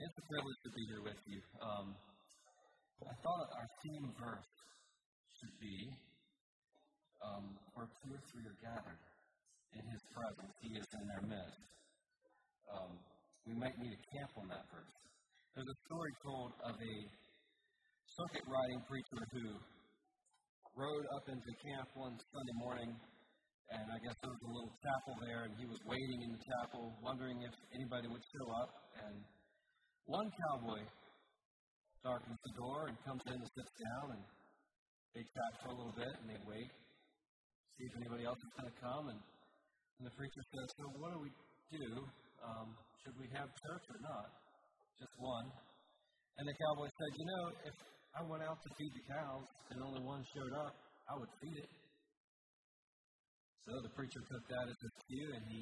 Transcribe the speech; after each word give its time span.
It's 0.00 0.16
a 0.16 0.26
privilege 0.32 0.60
to 0.64 0.72
be 0.72 0.84
here 0.88 1.04
with 1.04 1.20
you. 1.28 1.44
Um, 1.60 1.92
I 3.04 3.12
thought 3.20 3.48
our 3.52 3.68
theme 3.84 4.08
verse 4.16 4.52
should 5.36 5.56
be 5.60 5.76
um, 7.20 7.52
where 7.76 7.84
two 8.00 8.16
or 8.16 8.22
three 8.32 8.48
are 8.48 8.60
gathered 8.64 9.02
in 9.76 9.84
His 9.92 10.00
presence, 10.08 10.56
He 10.64 10.72
is 10.72 10.88
in 10.88 11.04
their 11.04 11.24
midst. 11.28 11.68
Um, 12.72 12.96
we 13.44 13.52
might 13.60 13.76
need 13.76 13.92
a 13.92 14.02
camp 14.16 14.32
on 14.40 14.48
that 14.48 14.64
verse. 14.72 14.96
There's 15.52 15.68
a 15.68 15.78
story 15.84 16.12
told 16.24 16.50
of 16.64 16.74
a 16.80 16.96
circuit 18.08 18.44
riding 18.48 18.80
preacher 18.88 19.20
who 19.36 19.52
rode 20.80 21.06
up 21.12 21.28
into 21.28 21.50
camp 21.60 21.92
one 22.00 22.16
Sunday 22.16 22.56
morning, 22.56 22.88
and 23.76 23.84
I 23.84 23.98
guess 24.00 24.16
there 24.24 24.32
was 24.32 24.44
a 24.48 24.52
little 24.64 24.72
chapel 24.80 25.12
there, 25.28 25.44
and 25.44 25.52
he 25.60 25.68
was 25.68 25.80
waiting 25.84 26.24
in 26.24 26.30
the 26.32 26.42
chapel, 26.56 26.88
wondering 27.04 27.36
if 27.44 27.52
anybody 27.76 28.08
would 28.08 28.24
show 28.32 28.48
up. 28.64 28.72
And 28.96 29.39
one 30.10 30.26
cowboy 30.26 30.82
darkens 32.02 32.40
the 32.42 32.54
door 32.58 32.90
and 32.90 32.98
comes 33.06 33.22
in 33.30 33.38
and 33.38 33.46
sits 33.46 33.74
down, 33.78 34.06
and 34.18 34.22
they 35.14 35.22
chat 35.22 35.52
for 35.62 35.70
a 35.70 35.76
little 35.78 35.94
bit, 35.94 36.10
and 36.10 36.26
they 36.26 36.40
wait, 36.42 36.70
see 37.78 37.86
if 37.86 37.94
anybody 37.94 38.26
else 38.26 38.38
is 38.42 38.52
going 38.58 38.70
to 38.74 38.78
come. 38.82 39.04
And, 39.14 39.20
and 40.02 40.04
the 40.10 40.14
preacher 40.18 40.42
says, 40.50 40.66
So, 40.74 40.84
what 40.98 41.14
do 41.14 41.18
we 41.22 41.30
do? 41.70 41.86
Um, 42.42 42.74
should 43.06 43.14
we 43.22 43.30
have 43.38 43.46
church 43.54 43.84
or 43.86 44.00
not? 44.02 44.28
Just 44.98 45.14
one. 45.22 45.46
And 46.42 46.44
the 46.48 46.56
cowboy 46.58 46.90
said, 46.90 47.10
You 47.14 47.26
know, 47.30 47.44
if 47.70 47.76
I 48.18 48.20
went 48.26 48.42
out 48.42 48.58
to 48.58 48.68
feed 48.74 48.92
the 48.98 49.04
cows 49.14 49.46
and 49.70 49.78
only 49.78 50.02
one 50.02 50.26
showed 50.34 50.54
up, 50.66 50.74
I 51.06 51.14
would 51.22 51.32
feed 51.38 51.54
it. 51.54 51.70
So 53.62 53.78
the 53.86 53.92
preacher 53.94 54.18
took 54.26 54.44
that 54.50 54.66
as 54.66 54.78
his 54.82 54.94
cue 55.06 55.30
and 55.38 55.44
he 55.46 55.60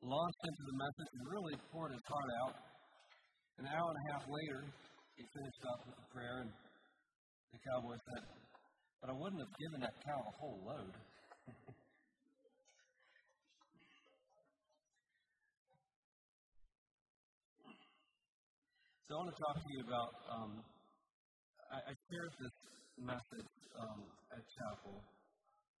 launched 0.00 0.42
into 0.48 0.62
the 0.72 0.76
message 0.80 1.10
and 1.12 1.22
really 1.28 1.56
poured 1.68 1.92
his 1.92 2.04
heart 2.08 2.30
out. 2.46 2.71
An 3.58 3.66
hour 3.68 3.92
and 3.92 3.98
a 4.00 4.06
half 4.12 4.24
later, 4.28 4.64
he 5.16 5.24
finished 5.36 5.62
up 5.68 5.84
with 5.84 5.96
a 5.98 6.06
prayer 6.14 6.40
and 6.40 6.50
the 7.52 7.58
cowboy 7.68 7.96
said, 8.00 8.24
But 9.00 9.10
I 9.10 9.12
wouldn't 9.12 9.40
have 9.44 9.52
given 9.60 9.80
that 9.84 9.92
cow 10.04 10.16
a 10.24 10.34
whole 10.40 10.64
load. 10.64 10.94
so 19.04 19.10
I 19.12 19.16
want 19.20 19.30
to 19.36 19.40
talk 19.44 19.56
to 19.60 19.68
you 19.68 19.84
about 19.84 20.10
um, 20.32 20.64
I, 21.68 21.92
I 21.92 21.94
shared 22.08 22.32
this 22.40 22.56
message 22.96 23.52
um, 23.76 24.00
at 24.32 24.40
chapel 24.56 24.96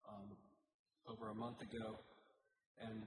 um, 0.08 0.28
over 1.08 1.32
a 1.32 1.36
month 1.40 1.60
ago, 1.64 1.96
and 2.84 3.00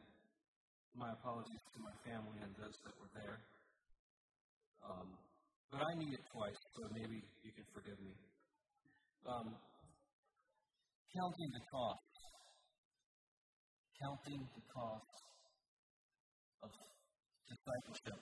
my 0.97 1.13
apologies 1.13 1.61
to 1.73 1.79
my 1.85 1.93
family 2.01 2.41
and 2.41 2.49
those 2.57 2.77
that 2.81 2.93
were 2.97 3.13
there. 3.13 3.37
Um, 4.85 5.07
but 5.71 5.81
I 5.81 5.91
need 5.97 6.13
it 6.13 6.25
twice, 6.29 6.61
so 6.77 6.81
maybe 6.93 7.17
you 7.41 7.51
can 7.51 7.65
forgive 7.73 7.97
me. 7.97 8.13
Um, 9.25 9.57
counting 11.09 11.49
the 11.57 11.63
cost. 11.73 12.13
Counting 13.97 14.41
the 14.53 14.63
cost 14.69 15.15
of 16.61 16.69
discipleship. 17.49 18.21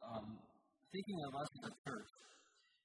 Um, 0.00 0.38
thinking 0.92 1.18
of 1.26 1.32
us 1.34 1.50
as 1.50 1.64
a 1.70 1.74
church, 1.90 2.10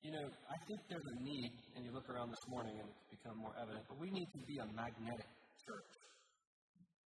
you 0.02 0.12
know, 0.14 0.26
I 0.26 0.58
think 0.70 0.80
there's 0.90 1.06
a 1.06 1.18
need, 1.22 1.54
and 1.76 1.82
you 1.86 1.92
look 1.94 2.06
around 2.10 2.30
this 2.30 2.46
morning 2.50 2.78
and 2.78 2.88
it's 2.90 3.06
become 3.10 3.38
more 3.42 3.54
evident, 3.58 3.86
but 3.90 3.98
we 3.98 4.10
need 4.10 4.30
to 4.38 4.42
be 4.46 4.58
a 4.62 4.68
magnetic 4.74 5.30
church. 5.66 6.05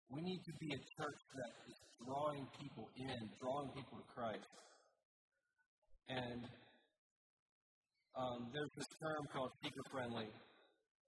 We 0.09 0.21
need 0.25 0.41
to 0.41 0.53
be 0.57 0.73
a 0.73 0.81
church 0.97 1.21
that 1.37 1.51
is 1.69 1.77
drawing 2.01 2.41
people 2.57 2.89
in, 2.97 3.19
drawing 3.37 3.69
people 3.77 4.01
to 4.01 4.07
Christ. 4.09 4.49
And 6.09 6.41
um, 8.17 8.49
there's 8.49 8.73
this 8.73 8.89
term 8.97 9.21
called 9.29 9.53
seeker 9.61 9.85
friendly 9.93 10.25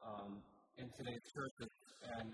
um, 0.06 0.38
in 0.78 0.85
today's 1.01 1.25
churches, 1.34 1.73
and 2.22 2.29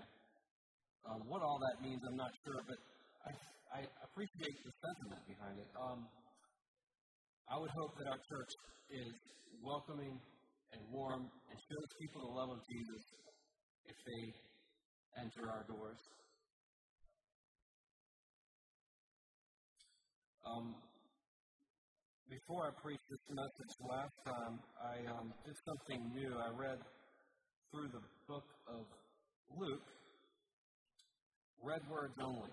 um, 1.08 1.24
what 1.24 1.40
all 1.40 1.56
that 1.56 1.80
means, 1.80 2.04
I'm 2.04 2.20
not 2.20 2.32
sure, 2.44 2.60
but 2.68 2.78
I, 3.24 3.32
I 3.72 3.80
appreciate 4.04 4.56
the 4.60 4.72
sentiment 4.84 5.24
behind 5.24 5.56
it. 5.56 5.70
Um, 5.72 6.04
I 7.48 7.56
would 7.56 7.72
hope 7.80 7.96
that 7.96 8.12
our 8.12 8.20
church 8.28 8.52
is 8.92 9.12
welcoming 9.64 10.20
and 10.76 10.80
warm 10.92 11.24
and 11.24 11.56
shows 11.64 11.88
people 11.96 12.28
the 12.28 12.34
love 12.36 12.52
of 12.52 12.60
Jesus 12.68 13.02
if 13.88 13.96
they 14.04 14.22
enter 15.24 15.48
our 15.48 15.64
doors. 15.64 15.96
Um, 20.48 20.74
before 22.30 22.68
I 22.68 22.72
preached 22.80 23.04
this 23.10 23.24
message 23.28 23.72
last 23.84 24.16
time, 24.24 24.60
I 24.80 24.96
um, 25.12 25.32
did 25.44 25.56
something 25.64 26.00
new. 26.14 26.32
I 26.36 26.48
read 26.56 26.78
through 27.70 27.88
the 27.92 28.00
book 28.28 28.48
of 28.68 28.84
Luke, 29.60 29.88
red 31.62 31.80
words 31.90 32.14
only. 32.20 32.52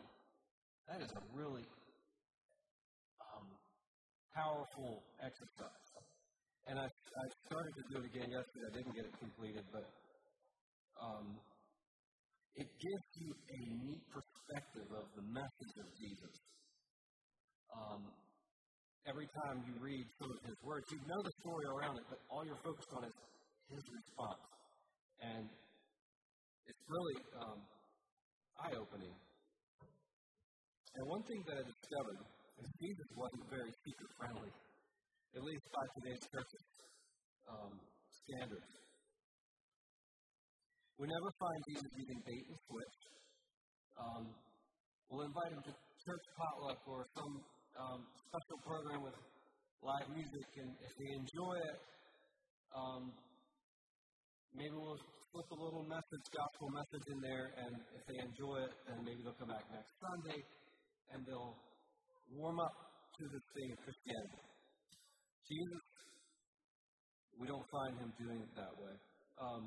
That 0.88 1.02
is 1.02 1.12
a 1.12 1.24
really 1.34 1.64
powerful 4.36 5.00
exercise. 5.24 5.88
And 6.68 6.78
I, 6.78 6.88
I 6.92 7.26
started 7.48 7.74
to 7.80 7.84
do 7.88 7.96
it 8.04 8.06
again 8.12 8.30
yesterday. 8.36 8.68
I 8.68 8.74
didn't 8.76 8.96
get 8.96 9.06
it 9.08 9.16
completed, 9.24 9.64
but 9.72 9.88
um, 11.00 11.40
it 12.60 12.68
gives 12.68 13.08
you 13.24 13.32
a 13.32 13.60
neat 13.88 14.04
perspective 14.12 14.90
of 14.92 15.08
the 15.16 15.26
message 15.32 15.76
of 15.80 15.88
Jesus. 15.96 16.36
Um, 17.74 18.02
every 19.06 19.30
time 19.46 19.62
you 19.66 19.74
read 19.82 20.06
some 20.18 20.30
of 20.30 20.40
his 20.46 20.58
words, 20.66 20.86
you 20.90 21.00
know 21.06 21.22
the 21.22 21.34
story 21.42 21.66
around 21.78 21.96
it, 21.98 22.06
but 22.10 22.20
all 22.30 22.46
you're 22.46 22.64
focused 22.66 22.92
on 22.98 23.06
is 23.06 23.16
his 23.70 23.86
response. 23.90 24.46
And 25.22 25.46
it's 26.66 26.84
really 26.90 27.18
um, 27.42 27.60
eye 28.66 28.76
opening. 28.78 29.16
And 30.96 31.04
one 31.12 31.24
thing 31.28 31.42
that 31.50 31.56
I 31.60 31.64
discovered 31.66 32.20
is 32.62 32.68
Jesus 32.80 33.10
wasn't 33.20 33.46
very 33.52 33.72
seeker 33.84 34.10
friendly, 34.16 34.54
at 35.36 35.44
least 35.44 35.66
by 35.76 35.86
today's 36.00 36.24
church 36.32 36.52
um, 37.52 37.74
standards. 38.26 38.74
We 40.96 41.06
never 41.12 41.30
find 41.36 41.60
Jesus 41.68 41.92
using 42.00 42.20
bait 42.24 42.44
and 42.48 42.58
switch. 42.72 42.98
Um, 44.00 44.24
we'll 45.12 45.28
invite 45.28 45.52
him 45.52 45.64
to 45.68 45.74
church 45.76 46.26
potluck 46.40 46.80
or 46.88 47.04
some 47.12 47.34
um, 47.76 48.00
special 48.32 48.60
program 48.64 49.00
with 49.04 49.18
live 49.84 50.08
music, 50.16 50.48
and 50.64 50.72
if 50.80 50.92
they 50.96 51.10
enjoy 51.20 51.56
it, 51.60 51.78
um, 52.76 53.04
maybe 54.56 54.76
we'll 54.76 55.00
slip 55.32 55.48
a 55.52 55.60
little 55.60 55.86
message, 55.88 56.26
gospel 56.32 56.68
message 56.72 57.06
in 57.12 57.20
there, 57.20 57.48
and 57.60 57.74
if 57.92 58.04
they 58.08 58.18
enjoy 58.24 58.58
it, 58.64 58.74
then 58.88 58.98
maybe 59.04 59.20
they'll 59.24 59.40
come 59.40 59.52
back 59.52 59.68
next 59.72 59.92
Sunday 60.00 60.40
and 61.12 61.20
they'll 61.28 61.56
warm 62.34 62.60
up 62.60 62.76
to 63.20 63.24
this 63.30 63.46
thing 63.54 63.68
of 63.72 63.80
Christianity. 63.84 64.42
Jesus, 65.46 65.86
we 67.38 67.46
don't 67.46 67.68
find 67.70 67.94
him 68.00 68.10
doing 68.18 68.40
it 68.42 68.52
that 68.56 68.74
way. 68.80 68.96
Um, 69.38 69.64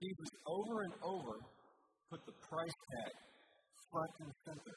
Jesus, 0.00 0.30
over 0.46 0.74
and 0.86 0.94
over, 1.02 1.34
put 2.10 2.20
the 2.24 2.36
price 2.46 2.78
tag 2.94 3.33
front 3.94 4.14
and 4.26 4.32
center 4.42 4.76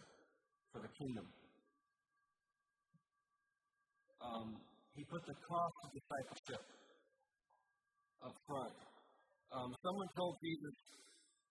for 0.70 0.80
the 0.86 0.92
kingdom. 0.94 1.26
Um, 4.22 4.48
he 4.94 5.02
put 5.10 5.26
the 5.26 5.38
cost 5.42 5.76
of 5.82 5.90
discipleship 5.90 6.64
up 8.22 8.36
front. 8.46 8.78
Um, 9.58 9.70
someone 9.82 10.10
told 10.14 10.38
Jesus, 10.38 10.76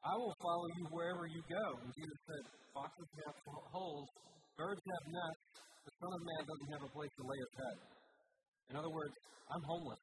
I 0.06 0.14
will 0.14 0.36
follow 0.38 0.68
you 0.78 0.84
wherever 0.94 1.26
you 1.26 1.42
go. 1.50 1.66
And 1.82 1.90
Jesus 1.90 2.20
said, 2.22 2.44
Foxes 2.70 3.10
have 3.26 3.34
holes, 3.74 4.08
birds 4.54 4.84
have 4.86 5.04
nests, 5.10 5.66
the 5.86 5.92
Son 5.98 6.10
of 6.14 6.22
Man 6.22 6.42
doesn't 6.46 6.70
have 6.70 6.84
a 6.86 6.92
place 6.94 7.10
to 7.18 7.22
lay 7.26 7.38
his 7.42 7.54
head. 7.58 7.78
In 8.70 8.74
other 8.78 8.92
words, 8.94 9.14
I'm 9.50 9.64
homeless. 9.66 10.02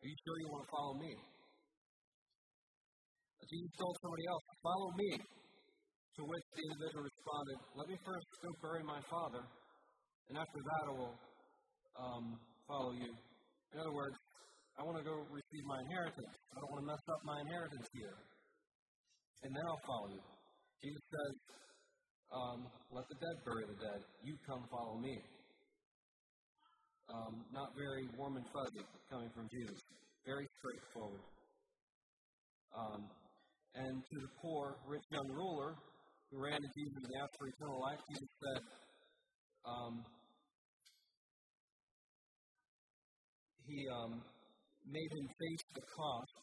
Are 0.00 0.08
you 0.08 0.18
sure 0.24 0.36
you 0.44 0.48
want 0.52 0.64
to 0.68 0.70
follow 0.72 0.94
me? 1.00 1.12
Jesus 3.48 3.72
told 3.80 3.96
somebody 4.04 4.24
else, 4.28 4.44
Follow 4.60 4.90
me. 4.92 5.10
To 6.18 6.22
which 6.26 6.46
the 6.50 6.62
individual 6.66 7.06
responded, 7.06 7.56
Let 7.78 7.86
me 7.86 7.96
first 8.02 8.26
go 8.42 8.50
bury 8.58 8.82
my 8.82 8.98
father, 9.06 9.42
and 10.26 10.34
after 10.34 10.58
that 10.58 10.82
I 10.90 10.92
will 10.98 11.14
um, 11.94 12.24
follow 12.66 12.90
you. 12.98 13.12
In 13.70 13.76
other 13.78 13.94
words, 13.94 14.18
I 14.74 14.82
want 14.82 14.98
to 14.98 15.06
go 15.06 15.14
receive 15.30 15.64
my 15.70 15.78
inheritance. 15.78 16.34
I 16.50 16.58
don't 16.58 16.70
want 16.74 16.82
to 16.82 16.88
mess 16.90 17.04
up 17.06 17.20
my 17.22 17.38
inheritance 17.46 17.86
here 17.94 18.18
and 19.42 19.54
then 19.54 19.64
I'll 19.66 19.86
follow 19.86 20.10
you. 20.10 20.24
Jesus 20.82 21.04
says, 21.10 21.34
um, 22.28 22.58
let 22.90 23.06
the 23.08 23.18
dead 23.18 23.36
bury 23.46 23.64
the 23.66 23.78
dead. 23.78 24.00
You 24.22 24.34
come 24.46 24.62
follow 24.70 24.98
me. 24.98 25.14
Um, 27.08 27.34
not 27.54 27.72
very 27.72 28.04
warm 28.18 28.36
and 28.36 28.46
fuzzy 28.52 28.84
coming 29.08 29.30
from 29.32 29.48
Jesus. 29.48 29.80
Very 30.26 30.44
straightforward. 30.60 31.24
Um, 32.76 33.00
and 33.74 33.94
to 33.96 34.16
the 34.20 34.32
poor, 34.42 34.76
rich 34.84 35.06
young 35.08 35.28
ruler 35.32 35.72
who 36.30 36.42
ran 36.42 36.60
to 36.60 36.70
Jesus 36.76 37.00
and 37.04 37.12
asked 37.22 37.36
for 37.38 37.48
eternal 37.48 37.80
life, 37.80 38.00
Jesus 38.08 38.28
said, 38.36 38.60
um, 39.64 40.04
he 43.64 43.84
um, 43.88 44.20
made 44.88 45.10
him 45.12 45.28
face 45.28 45.64
the 45.74 45.84
cost 45.92 46.36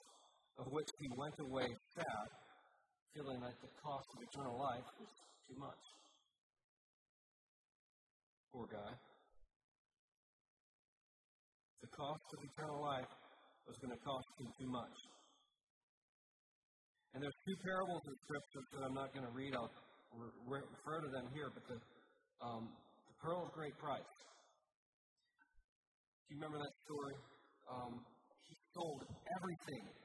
of 0.57 0.65
which 0.71 0.89
he 0.99 1.09
went 1.17 1.35
away 1.39 1.67
sad, 1.95 2.27
feeling 3.13 3.41
like 3.41 3.57
the 3.61 3.73
cost 3.81 4.07
of 4.13 4.21
eternal 4.21 4.57
life 4.57 4.85
was 4.99 5.09
too 5.49 5.57
much. 5.59 5.83
Poor 8.53 8.67
guy. 8.71 8.93
The 11.81 11.91
cost 11.91 12.25
of 12.33 12.39
eternal 12.41 12.81
life 12.81 13.11
was 13.67 13.77
going 13.77 13.93
to 13.93 14.01
cost 14.03 14.25
him 14.39 14.47
too 14.57 14.69
much. 14.69 15.14
And 17.15 17.23
there's 17.23 17.39
two 17.47 17.55
parables 17.63 18.03
in 18.11 18.15
Scripture 18.27 18.63
that 18.75 18.83
I'm 18.83 18.97
not 18.99 19.15
going 19.15 19.23
to 19.23 19.31
read. 19.31 19.55
I'll 19.55 19.71
re- 20.19 20.67
refer 20.67 20.99
to 20.99 21.07
them 21.15 21.31
here. 21.31 21.47
But 21.47 21.63
the, 21.63 21.79
um, 22.43 22.75
the 23.07 23.15
pearl 23.23 23.47
of 23.47 23.55
great 23.55 23.71
price. 23.79 24.03
Do 26.27 26.35
you 26.35 26.43
remember 26.43 26.59
that 26.59 26.75
story? 26.83 27.15
Um, 27.71 28.03
he 28.51 28.55
sold 28.75 29.07
everything 29.07 29.95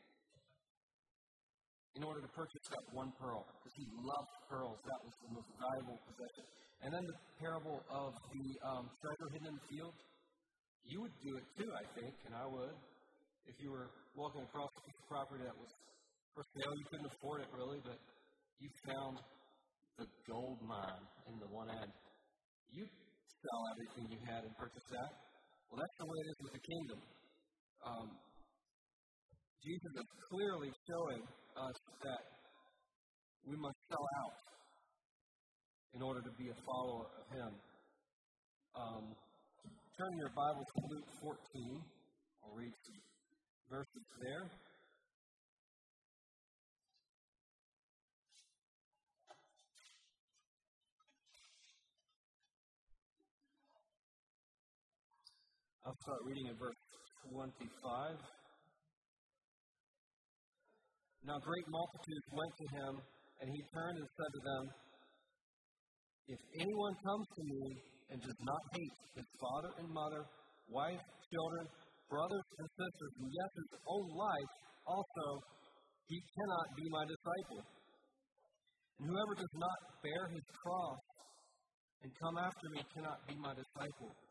in 1.98 2.06
order 2.06 2.22
to 2.22 2.30
purchase 2.30 2.62
that 2.70 2.84
one 2.94 3.10
pearl 3.18 3.42
because 3.58 3.74
he 3.74 3.90
loved 3.90 4.34
pearls. 4.46 4.78
That 4.78 5.00
was 5.02 5.14
the 5.26 5.30
most 5.34 5.50
valuable 5.58 5.98
possession. 6.06 6.46
And 6.86 6.94
then 6.94 7.02
the 7.02 7.18
parable 7.42 7.82
of 7.90 8.14
the 8.30 8.46
um, 8.70 8.86
treasure 9.02 9.28
hidden 9.34 9.50
in 9.50 9.56
the 9.58 9.66
field. 9.66 9.98
You 10.86 11.02
would 11.02 11.16
do 11.26 11.34
it 11.42 11.46
too, 11.58 11.70
I 11.74 11.84
think, 11.98 12.14
and 12.30 12.38
I 12.38 12.46
would. 12.46 12.78
If 13.50 13.58
you 13.58 13.74
were 13.74 13.90
walking 14.14 14.46
across 14.46 14.70
a 14.78 14.82
piece 14.86 14.98
of 15.02 15.06
property 15.10 15.42
that 15.42 15.58
was 15.58 15.74
for 16.34 16.44
sale, 16.54 16.74
you 16.74 16.86
couldn't 16.90 17.10
afford 17.10 17.42
it 17.42 17.50
really, 17.52 17.80
but 17.82 17.98
you 18.60 18.68
found 18.86 19.18
the 19.98 20.06
gold 20.28 20.58
mine 20.62 21.04
in 21.28 21.36
the 21.40 21.50
one 21.50 21.68
end. 21.68 21.92
You 22.72 22.84
sell 22.86 23.62
everything 23.74 24.04
you 24.12 24.20
had 24.28 24.44
and 24.44 24.52
purchase 24.56 24.86
that. 24.94 25.10
Well, 25.68 25.78
that's 25.80 25.96
the 25.98 26.08
way 26.08 26.18
it 26.22 26.28
is 26.30 26.38
with 26.44 26.54
the 26.54 26.64
kingdom. 26.64 26.98
Um, 27.84 28.08
Jesus 29.60 29.92
is 29.92 30.08
clearly 30.30 30.70
showing 30.88 31.22
us 31.56 31.78
that 32.04 32.22
we 33.44 33.56
must 33.56 33.78
sell 33.88 34.06
out 34.24 34.36
in 35.94 36.00
order 36.02 36.22
to 36.22 36.32
be 36.38 36.48
a 36.48 36.58
follower 36.64 37.06
of 37.12 37.24
Him. 37.28 37.52
Um, 38.76 39.04
turn 39.98 40.12
your 40.16 40.32
Bible 40.32 40.64
to 40.64 40.76
Luke 40.94 41.10
14. 41.20 41.82
I'll 42.44 42.56
read 42.56 42.74
some 42.86 43.00
verses 43.68 44.04
there. 44.22 44.69
I'll 55.90 56.06
start 56.06 56.22
reading 56.22 56.46
at 56.46 56.54
verse 56.54 56.78
25. 57.34 57.66
Now 61.26 61.34
great 61.42 61.66
multitudes 61.66 62.28
went 62.30 62.54
to 62.62 62.66
him, 62.78 62.92
and 63.42 63.46
he 63.50 63.60
turned 63.74 63.98
and 63.98 64.06
said 64.06 64.30
to 64.38 64.42
them, 64.46 64.62
If 66.30 66.40
anyone 66.62 66.94
comes 66.94 67.26
to 67.26 67.42
me 67.42 67.62
and 68.06 68.16
does 68.22 68.38
not 68.38 68.62
hate 68.70 68.96
his 69.18 69.26
father 69.34 69.70
and 69.82 69.90
mother, 69.90 70.22
wife, 70.70 71.02
children, 71.26 71.66
brothers 72.06 72.46
and 72.62 72.66
sisters, 72.70 73.12
and 73.18 73.26
yes, 73.26 73.50
his 73.58 73.72
own 73.82 74.06
life, 74.14 74.50
also, 74.86 75.26
he 76.06 76.22
cannot 76.38 76.66
be 76.78 76.86
my 76.94 77.02
disciple. 77.02 77.66
And 79.02 79.10
whoever 79.10 79.34
does 79.42 79.54
not 79.58 79.78
bear 80.06 80.22
his 80.38 80.46
cross 80.54 81.02
and 82.06 82.14
come 82.14 82.38
after 82.38 82.78
me 82.78 82.80
cannot 82.94 83.26
be 83.26 83.34
my 83.42 83.58
disciple. 83.58 84.29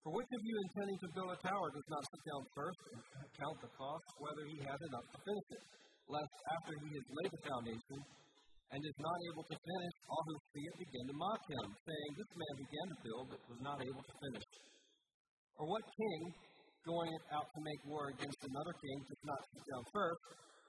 For 0.00 0.16
which 0.16 0.32
of 0.32 0.40
you 0.40 0.54
intending 0.64 0.96
to 1.04 1.08
build 1.12 1.28
a 1.28 1.38
tower 1.44 1.68
does 1.76 1.88
not 1.92 2.00
sit 2.08 2.22
down 2.24 2.42
first 2.56 2.80
and 2.88 3.00
count 3.36 3.56
the 3.60 3.68
cost, 3.76 4.06
whether 4.16 4.44
he 4.48 4.56
has 4.64 4.80
enough 4.80 5.06
to 5.12 5.18
finish 5.20 5.48
it, 5.60 5.64
lest 6.08 6.34
after 6.56 6.72
he 6.80 6.90
has 6.96 7.06
laid 7.20 7.30
the 7.36 7.42
foundation 7.44 7.98
and 8.72 8.80
is 8.80 8.96
not 8.96 9.18
able 9.28 9.44
to 9.44 9.56
finish, 9.60 9.94
all 10.08 10.24
who 10.24 10.36
see 10.56 10.64
it 10.64 10.76
begin 10.88 11.04
to 11.04 11.16
mock 11.20 11.42
him, 11.52 11.66
saying, 11.84 12.10
This 12.16 12.32
man 12.32 12.54
began 12.64 12.86
to 12.88 12.98
build 13.04 13.24
but 13.28 13.40
was 13.44 13.60
not 13.60 13.78
able 13.84 14.00
to 14.00 14.14
finish. 14.24 14.46
Or 15.60 15.68
what 15.68 15.84
king, 15.84 16.20
going 16.88 17.12
out 17.36 17.44
to 17.44 17.60
make 17.60 17.80
war 17.84 18.08
against 18.16 18.40
another 18.40 18.74
king, 18.80 18.96
does 19.04 19.24
not 19.28 19.40
sit 19.52 19.64
down 19.68 19.84
first 19.92 20.22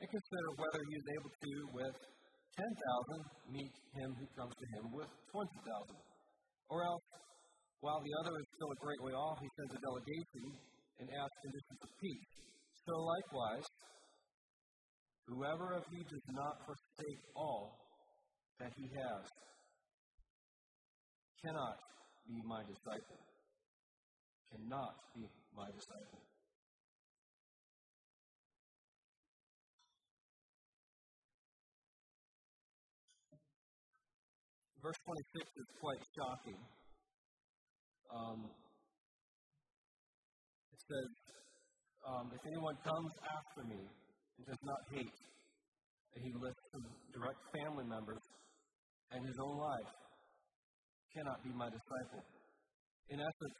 and 0.03 0.07
consider 0.11 0.49
whether 0.59 0.81
he 0.91 0.93
is 0.99 1.07
able 1.07 1.31
to, 1.31 1.51
with 1.71 1.95
ten 2.59 2.71
thousand, 2.83 3.21
meet 3.47 3.73
him 3.95 4.09
who 4.11 4.27
comes 4.35 4.51
to 4.59 4.65
him 4.75 4.83
with 4.91 5.07
twenty 5.31 5.59
thousand? 5.63 5.99
Or 6.67 6.83
else 6.83 7.05
while 7.81 7.97
the 8.05 8.13
other 8.21 8.37
is 8.37 8.49
still 8.61 8.77
a 8.77 8.85
great 8.85 9.01
way 9.01 9.13
off, 9.17 9.41
he 9.41 9.49
sends 9.57 9.73
a 9.73 9.81
delegation 9.81 10.53
and 11.01 11.09
asks 11.17 11.33
conditions 11.41 11.81
of 11.81 11.89
peace. 11.97 12.29
So 12.85 12.93
likewise, 12.93 13.65
whoever 15.25 15.73
of 15.73 15.81
you 15.89 16.05
does 16.05 16.27
not 16.29 16.61
forsake 16.69 17.21
all 17.33 17.73
that 18.61 18.69
he 18.77 18.85
has 18.85 19.25
cannot 21.41 21.73
be 22.29 22.37
my 22.45 22.61
disciple. 22.69 23.17
Cannot 24.53 24.93
be 25.17 25.25
my 25.57 25.65
disciple. 25.73 26.21
Verse 34.85 35.01
26 35.01 35.49
is 35.49 35.69
quite 35.81 36.01
shocking. 36.13 36.61
Um, 38.11 38.39
it 40.71 40.81
says, 40.83 41.11
um, 42.03 42.27
If 42.35 42.43
anyone 42.43 42.75
comes 42.83 43.13
after 43.23 43.61
me 43.71 43.79
and 43.79 44.43
does 44.43 44.63
not 44.67 44.81
hate, 44.91 45.17
he 46.19 46.31
lists 46.35 46.65
some 46.75 46.85
direct 47.15 47.39
family 47.55 47.87
members 47.87 48.23
and 49.15 49.23
his 49.23 49.37
own 49.39 49.55
life, 49.55 49.91
cannot 51.15 51.39
be 51.43 51.51
my 51.55 51.67
disciple. 51.71 52.23
In 53.11 53.19
essence, 53.19 53.57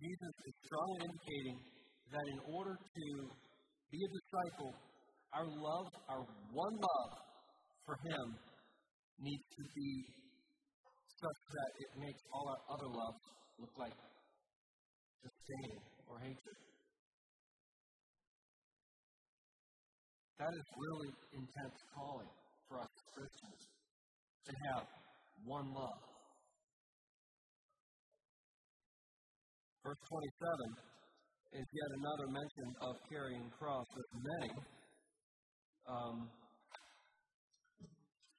Jesus 0.00 0.34
is 0.48 0.54
strongly 0.64 1.00
indicating 1.08 1.56
that 2.12 2.24
in 2.24 2.40
order 2.52 2.76
to 2.76 3.06
be 3.92 4.00
a 4.00 4.10
disciple, 4.12 4.72
our 5.36 5.44
love, 5.44 5.88
our 6.08 6.24
one 6.52 6.76
love 6.80 7.12
for 7.84 7.96
Him, 8.08 8.26
needs 9.20 9.46
to 9.56 9.64
be 9.76 9.90
such 11.20 11.40
that 11.52 11.70
it 11.84 11.90
makes 12.00 12.22
all 12.32 12.48
our 12.48 12.62
other 12.72 12.88
loves 12.88 13.39
look 13.60 13.76
like 13.76 13.92
disdain 15.20 15.76
or 16.08 16.18
hatred. 16.18 16.58
That 20.40 20.48
is 20.56 20.66
really 20.72 21.12
intense 21.36 21.76
calling 21.92 22.32
for 22.64 22.80
us 22.80 22.88
as 22.88 23.06
Christians 23.12 23.60
to 24.48 24.52
have 24.72 24.88
one 25.44 25.68
love. 25.76 26.00
Verse 29.84 30.00
27 30.08 31.60
is 31.60 31.66
yet 31.68 31.90
another 32.00 32.26
mention 32.32 32.68
of 32.80 32.92
carrying 33.12 33.44
cross 33.60 33.84
with 33.92 34.10
many. 34.16 34.52
Um, 35.84 36.16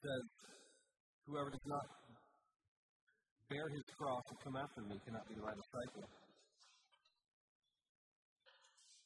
says, 0.01 0.25
Whoever 1.30 1.54
does 1.54 1.68
not 1.70 2.00
bear 3.51 3.67
his 3.67 3.84
cross 4.00 4.24
and 4.31 4.39
come 4.48 4.55
after 4.55 4.79
me 4.88 4.96
cannot 5.03 5.27
be 5.27 5.36
my 5.36 5.51
disciple. 5.51 6.08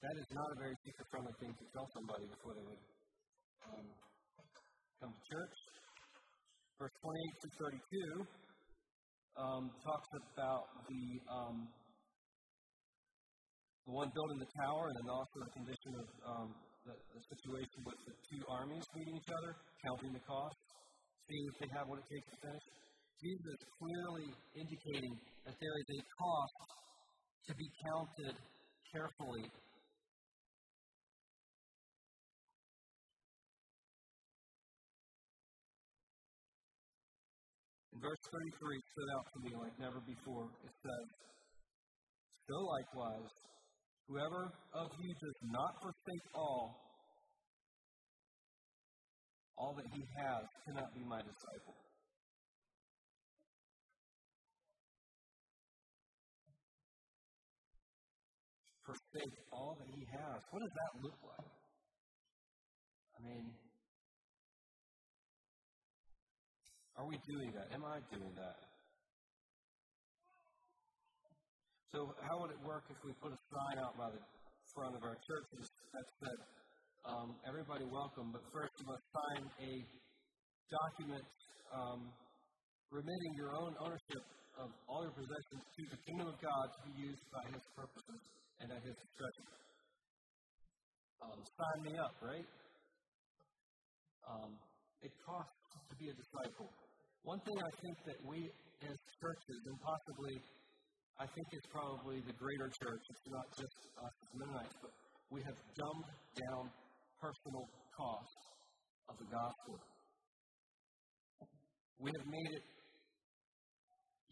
That 0.05 0.15
is 0.21 0.29
not 0.37 0.53
a 0.53 0.57
very 0.61 0.77
seeker 0.85 1.05
friendly 1.09 1.33
thing 1.41 1.49
to 1.49 1.65
tell 1.73 1.89
somebody 1.97 2.29
before 2.29 2.53
they 2.53 2.61
would 2.61 2.83
um, 3.65 3.85
come 5.01 5.09
to 5.17 5.21
church. 5.33 5.57
Verse 6.77 6.93
28 7.01 7.41
to 7.41 7.47
32 8.21 9.41
um, 9.41 9.63
talks 9.81 10.09
about 10.13 10.69
the 10.85 11.03
um, 11.25 11.57
the 13.89 13.93
one 13.97 14.09
building 14.13 14.41
the 14.41 14.51
tower, 14.61 14.89
and 14.89 14.95
then 14.97 15.09
also 15.09 15.37
the 15.45 15.53
condition 15.57 15.91
of 16.01 16.07
um, 16.25 16.49
the, 16.85 16.93
the 16.93 17.21
situation 17.33 17.79
with 17.85 17.97
the 18.05 18.13
two 18.29 18.41
armies 18.49 18.85
meeting 18.93 19.13
each 19.17 19.31
other, 19.33 19.57
counting 19.85 20.13
the 20.13 20.25
cost, 20.25 20.57
seeing 21.29 21.45
if 21.49 21.55
they 21.61 21.69
have 21.73 21.85
what 21.89 21.97
it 22.01 22.07
takes 22.09 22.29
to 22.29 22.37
finish. 22.45 22.65
Jesus 23.25 23.57
clearly 23.81 24.29
indicating 24.53 25.17
that 25.49 25.57
there 25.57 25.75
is 25.81 25.89
a 25.97 26.01
cost 26.13 26.61
to 27.49 27.55
be 27.57 27.65
counted 27.81 28.37
carefully. 28.93 29.49
In 37.93 37.97
verse 37.97 38.21
33 38.29 38.77
stood 38.93 39.09
out 39.17 39.25
to 39.33 39.37
me 39.41 39.51
like 39.57 39.73
never 39.81 40.05
before. 40.05 40.45
It 40.61 40.73
says, 40.85 41.07
So 42.45 42.61
likewise, 42.61 43.33
whoever 44.05 44.53
of 44.77 44.93
you 45.01 45.09
does 45.17 45.39
not 45.49 45.73
forsake 45.81 46.25
all 46.37 46.77
all 49.57 49.73
that 49.73 49.87
he 49.95 50.03
has 50.19 50.45
cannot 50.67 50.93
be 50.93 51.01
my 51.09 51.25
disciple. 51.25 51.84
Forsake 58.85 59.37
all 59.49 59.73
that 59.81 59.89
he 59.89 60.05
has. 60.13 60.37
What 60.53 60.61
does 60.61 60.75
that 60.77 60.91
look 61.01 61.17
like? 61.25 61.53
I 63.17 63.19
mean, 63.25 63.45
are 66.93 67.07
we 67.09 67.17
doing 67.25 67.49
that? 67.57 67.73
Am 67.73 67.81
I 67.81 67.97
doing 68.13 68.29
that? 68.37 68.57
So, 71.89 72.13
how 72.29 72.37
would 72.45 72.51
it 72.53 72.61
work 72.61 72.85
if 72.93 72.99
we 73.01 73.15
put 73.23 73.33
a 73.33 73.41
sign 73.49 73.81
out 73.81 73.97
by 73.97 74.13
the 74.13 74.21
front 74.75 74.93
of 74.93 75.01
our 75.01 75.17
churches 75.17 75.65
that 75.65 76.05
said, 76.21 76.39
um, 77.09 77.39
everybody 77.47 77.89
welcome, 77.89 78.29
but 78.29 78.43
first 78.53 78.75
you 78.77 78.85
must 78.85 79.05
sign 79.09 79.43
a 79.65 79.73
document 80.69 81.25
um, 81.73 82.11
remitting 82.91 83.33
your 83.33 83.55
own 83.55 83.73
ownership 83.81 84.23
of 84.61 84.69
all 84.85 85.01
your 85.01 85.15
possessions 85.15 85.63
to 85.73 85.81
the 85.89 85.99
kingdom 86.05 86.27
of 86.29 86.37
God 86.37 86.65
to 86.69 86.79
be 86.85 86.93
used 87.01 87.25
by 87.33 87.43
His 87.49 87.63
purposes 87.73 88.21
and 88.61 88.71
at 88.71 88.81
His 88.83 88.95
discretion. 88.95 89.45
Um, 91.23 91.39
sign 91.41 91.79
me 91.83 91.93
up, 91.97 92.15
right? 92.21 92.47
Um, 94.25 94.51
it 95.01 95.13
costs 95.25 95.55
to 95.89 95.95
be 95.97 96.09
a 96.09 96.15
disciple. 96.15 96.69
One 97.23 97.39
thing 97.41 97.57
I 97.57 97.71
think 97.81 97.97
that 98.05 98.19
we 98.25 98.49
as 98.85 98.97
churches, 99.21 99.59
and 99.65 99.77
possibly 99.81 100.35
I 101.17 101.25
think 101.25 101.47
it's 101.55 101.69
probably 101.71 102.19
the 102.27 102.35
greater 102.35 102.69
church, 102.75 103.03
it's 103.07 103.27
not 103.31 103.47
just 103.55 103.77
us 104.03 104.15
as 104.19 104.29
Mennonites, 104.35 104.77
but 104.83 104.91
we 105.31 105.39
have 105.47 105.57
dumbed 105.73 106.09
down 106.35 106.63
personal 107.23 107.63
cost 107.95 108.39
of 109.09 109.15
the 109.17 109.27
gospel. 109.31 109.79
We 112.03 112.11
have 112.11 112.27
made 112.27 112.51
it, 112.51 112.65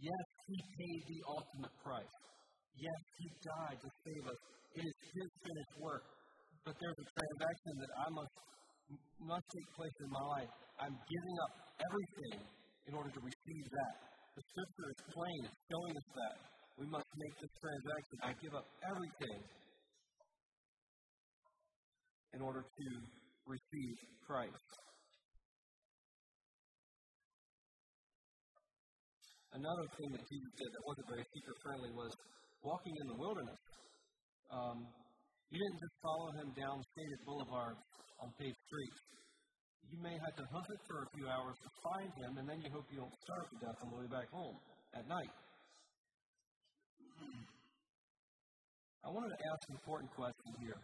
yes, 0.03 0.25
He 0.51 0.57
paid 0.59 1.01
the 1.07 1.19
ultimate 1.31 1.75
price. 1.79 2.17
Yes, 2.77 3.01
He 3.19 3.27
died 3.43 3.77
to 3.81 3.89
save 4.03 4.23
us. 4.27 4.39
It 4.73 4.83
is 4.85 4.97
His 5.13 5.29
finished 5.41 5.75
work. 5.81 6.05
But 6.63 6.75
there's 6.79 6.99
a 6.99 7.07
transaction 7.07 7.73
that 7.83 7.91
I 7.99 8.07
must 8.09 8.35
must 9.23 9.47
take 9.47 9.69
place 9.79 9.97
in 10.03 10.09
my 10.11 10.25
life. 10.39 10.51
I'm 10.79 10.95
giving 11.07 11.35
up 11.47 11.53
everything 11.79 12.37
in 12.87 12.93
order 12.93 13.11
to 13.11 13.21
receive 13.23 13.65
that. 13.71 13.93
The 14.35 14.43
scripture 14.43 14.87
is 14.91 14.99
plain, 15.13 15.39
it's 15.47 15.61
showing 15.69 15.93
us 15.95 16.09
that. 16.17 16.35
We 16.81 16.87
must 16.89 17.05
make 17.15 17.35
this 17.37 17.53
transaction. 17.61 18.15
I 18.25 18.31
give 18.41 18.53
up 18.57 18.67
everything 18.89 19.39
in 22.33 22.41
order 22.41 22.65
to 22.65 22.87
receive 23.45 23.95
Christ. 24.25 24.69
Another 29.53 29.85
thing 30.01 30.09
that 30.17 30.25
Jesus 30.25 30.51
did 30.57 30.69
that 30.73 30.83
wasn't 30.89 31.07
very 31.13 31.25
seeker 31.29 31.55
friendly 31.61 31.91
was 31.93 32.09
walking 32.63 32.95
in 32.95 33.07
the 33.11 33.17
wilderness. 33.19 33.61
Um, 34.49 34.87
you 35.51 35.59
didn't 35.59 35.79
just 35.83 35.95
follow 36.01 36.29
him 36.41 36.47
down 36.57 36.81
shaded 36.95 37.19
boulevards 37.27 37.83
on 38.23 38.31
paved 38.39 38.57
streets. 38.65 38.99
You 39.91 39.99
may 40.01 40.15
have 40.15 40.35
to 40.39 40.45
hunt 40.49 40.67
it 40.71 40.81
for 40.87 41.03
a 41.03 41.07
few 41.13 41.27
hours 41.27 41.55
to 41.59 41.69
find 41.85 42.09
him, 42.17 42.31
and 42.41 42.45
then 42.49 42.57
you 42.63 42.71
hope 42.73 42.87
you 42.89 43.03
don't 43.03 43.17
starve 43.27 43.47
to 43.51 43.57
death 43.61 43.79
on 43.83 43.87
the 43.93 43.97
way 44.01 44.09
back 44.09 44.31
home 44.31 44.57
at 44.97 45.05
night. 45.05 45.33
I 49.03 49.09
wanted 49.11 49.35
to 49.35 49.39
ask 49.43 49.61
an 49.69 49.75
important 49.77 50.09
question 50.15 50.51
here 50.63 50.79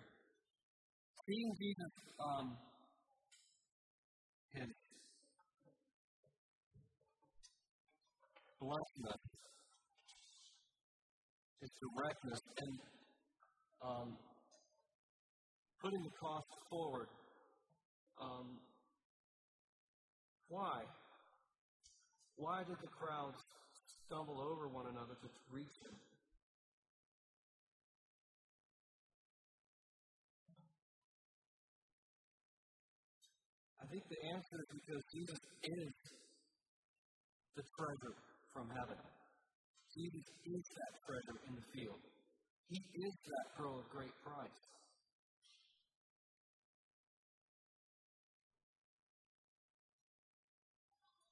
seeing 1.30 1.52
Jesus 1.62 1.94
um, 2.20 2.58
his 4.54 4.72
bluntness, 8.60 9.24
his 11.62 11.72
directness, 11.80 12.42
and 12.58 12.80
um, 13.84 14.18
putting 15.84 16.02
the 16.04 16.16
cost 16.20 16.48
forward. 16.70 17.08
Um, 18.22 18.60
why? 20.48 20.82
Why 22.36 22.64
did 22.64 22.80
the 22.82 22.92
crowds 22.96 23.38
stumble 24.06 24.40
over 24.40 24.68
one 24.68 24.88
another 24.88 25.16
to 25.22 25.28
reach 25.52 25.76
him? 25.84 25.96
I 33.82 33.86
think 33.92 34.04
the 34.08 34.22
answer 34.32 34.56
is 34.60 34.70
because 34.70 35.04
Jesus 35.12 35.40
is 35.64 35.92
the 37.56 37.64
treasure 37.76 38.16
from 38.54 38.70
heaven. 38.70 39.19
Jesus 39.90 40.28
is 40.46 40.64
that 40.78 40.92
treasure 41.02 41.40
in 41.50 41.54
the 41.58 41.66
field. 41.74 42.02
He 42.70 42.78
is 42.78 43.14
that 43.26 43.46
pearl 43.58 43.82
of 43.82 43.90
great 43.90 44.14
price. 44.22 44.62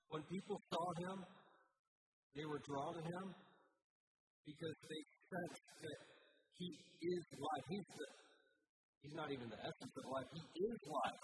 When 0.10 0.24
people 0.34 0.58
saw 0.74 0.88
him, 0.98 1.18
they 2.34 2.46
were 2.50 2.62
drawn 2.66 2.94
to 2.98 3.04
him 3.06 3.26
because 4.50 4.78
they 4.90 5.02
sensed 5.30 5.68
that 5.84 6.00
he 6.58 6.70
is 6.74 7.24
life. 7.38 7.66
He's, 7.70 7.88
the, 7.94 8.08
he's 9.06 9.14
not 9.14 9.30
even 9.30 9.46
the 9.46 9.62
essence 9.62 9.94
of 9.94 10.06
life, 10.10 10.30
he 10.34 10.42
is 10.42 10.80
life. 10.90 11.22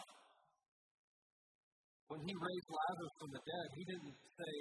When 2.12 2.22
he 2.22 2.34
raised 2.38 2.70
Lazarus 2.70 3.16
from 3.18 3.32
the 3.34 3.42
dead, 3.42 3.68
he 3.74 3.84
didn't 3.90 4.18
say, 4.38 4.54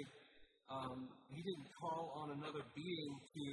um, 0.73 0.97
he 1.29 1.39
didn't 1.45 1.69
call 1.77 2.03
on 2.25 2.27
another 2.33 2.65
being 2.73 3.11
to, 3.13 3.43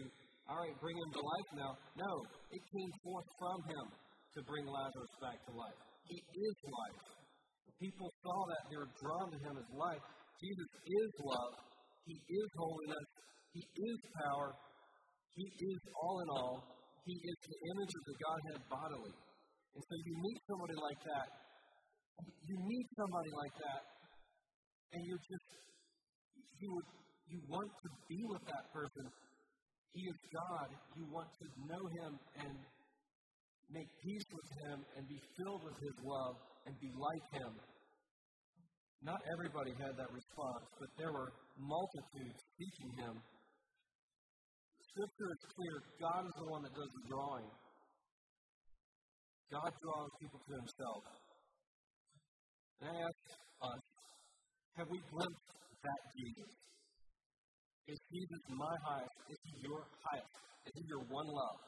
all 0.48 0.56
right, 0.56 0.76
bring 0.80 0.96
him 0.96 1.10
to 1.12 1.22
life 1.22 1.50
now. 1.52 1.72
No, 2.00 2.12
it 2.48 2.62
came 2.64 2.92
forth 3.04 3.28
from 3.36 3.58
him 3.68 3.86
to 3.92 4.38
bring 4.48 4.64
Lazarus 4.64 5.14
back 5.20 5.36
to 5.36 5.52
life. 5.52 5.80
He 6.08 6.16
is 6.16 6.56
life. 6.64 7.00
People 7.76 8.08
saw 8.24 8.38
that, 8.48 8.62
they 8.68 8.78
were 8.80 8.92
drawn 9.00 9.28
to 9.32 9.38
him 9.40 9.54
as 9.56 9.68
life. 9.72 10.04
Jesus 10.40 10.70
is 10.84 11.10
love. 11.24 11.54
He 12.08 12.16
is 12.16 12.48
holiness. 12.56 13.08
He 13.52 13.62
is 13.64 13.98
power. 14.20 14.48
He 15.36 15.46
is 15.48 15.80
all 15.96 16.16
in 16.24 16.28
all. 16.32 16.56
He 17.04 17.16
is 17.16 17.38
the 17.40 17.58
image 17.72 17.92
of 17.96 18.04
the 18.04 18.16
Godhead 18.20 18.60
bodily. 18.68 19.14
And 19.76 19.82
so 19.86 19.94
you 19.96 20.14
meet 20.18 20.38
somebody 20.50 20.76
like 20.82 21.00
that, 21.08 21.28
you 22.20 22.56
meet 22.58 22.86
somebody 22.98 23.32
like 23.32 23.54
that, 23.64 23.82
and 24.92 25.00
you're 25.06 25.24
just 25.24 25.48
you 26.60 26.68
would 26.76 26.88
you 27.30 27.40
want 27.46 27.70
to 27.70 27.88
be 28.10 28.20
with 28.26 28.42
that 28.42 28.64
person. 28.74 29.06
He 29.94 30.02
is 30.02 30.18
God. 30.34 30.68
You 30.98 31.06
want 31.10 31.30
to 31.38 31.46
know 31.66 31.84
Him 32.02 32.12
and 32.42 32.54
make 33.70 33.90
peace 34.02 34.28
with 34.34 34.50
Him 34.66 34.76
and 34.98 35.02
be 35.06 35.18
filled 35.38 35.62
with 35.62 35.78
His 35.78 35.96
love 36.02 36.34
and 36.66 36.74
be 36.82 36.90
like 36.90 37.26
Him. 37.38 37.52
Not 39.02 39.22
everybody 39.32 39.72
had 39.78 39.94
that 39.96 40.10
response, 40.10 40.66
but 40.76 40.90
there 40.98 41.14
were 41.14 41.30
multitudes 41.56 42.38
seeking 42.58 42.90
Him. 42.98 43.14
Scripture 44.90 45.30
is 45.30 45.42
clear. 45.54 45.76
God 46.02 46.22
is 46.26 46.34
the 46.34 46.48
one 46.50 46.62
that 46.66 46.74
does 46.74 46.90
the 46.98 47.04
drawing. 47.08 47.48
God 49.54 49.70
draws 49.70 50.10
people 50.18 50.40
to 50.42 50.52
Himself. 50.58 51.02
And 52.82 52.86
I 52.90 52.96
ask 53.06 53.22
us, 53.70 53.82
have 54.78 54.88
we 54.90 54.98
glimpsed 55.10 55.50
that 55.82 56.00
Jesus? 56.14 56.50
Is 57.90 57.98
he 58.06 58.22
Jesus 58.22 58.42
my 58.54 58.74
highest? 58.86 59.18
Is 59.26 59.40
he 59.50 59.66
your 59.66 59.82
highest? 60.06 60.34
Is 60.62 60.74
he 60.78 60.84
your 60.86 61.02
one 61.10 61.26
love? 61.26 61.58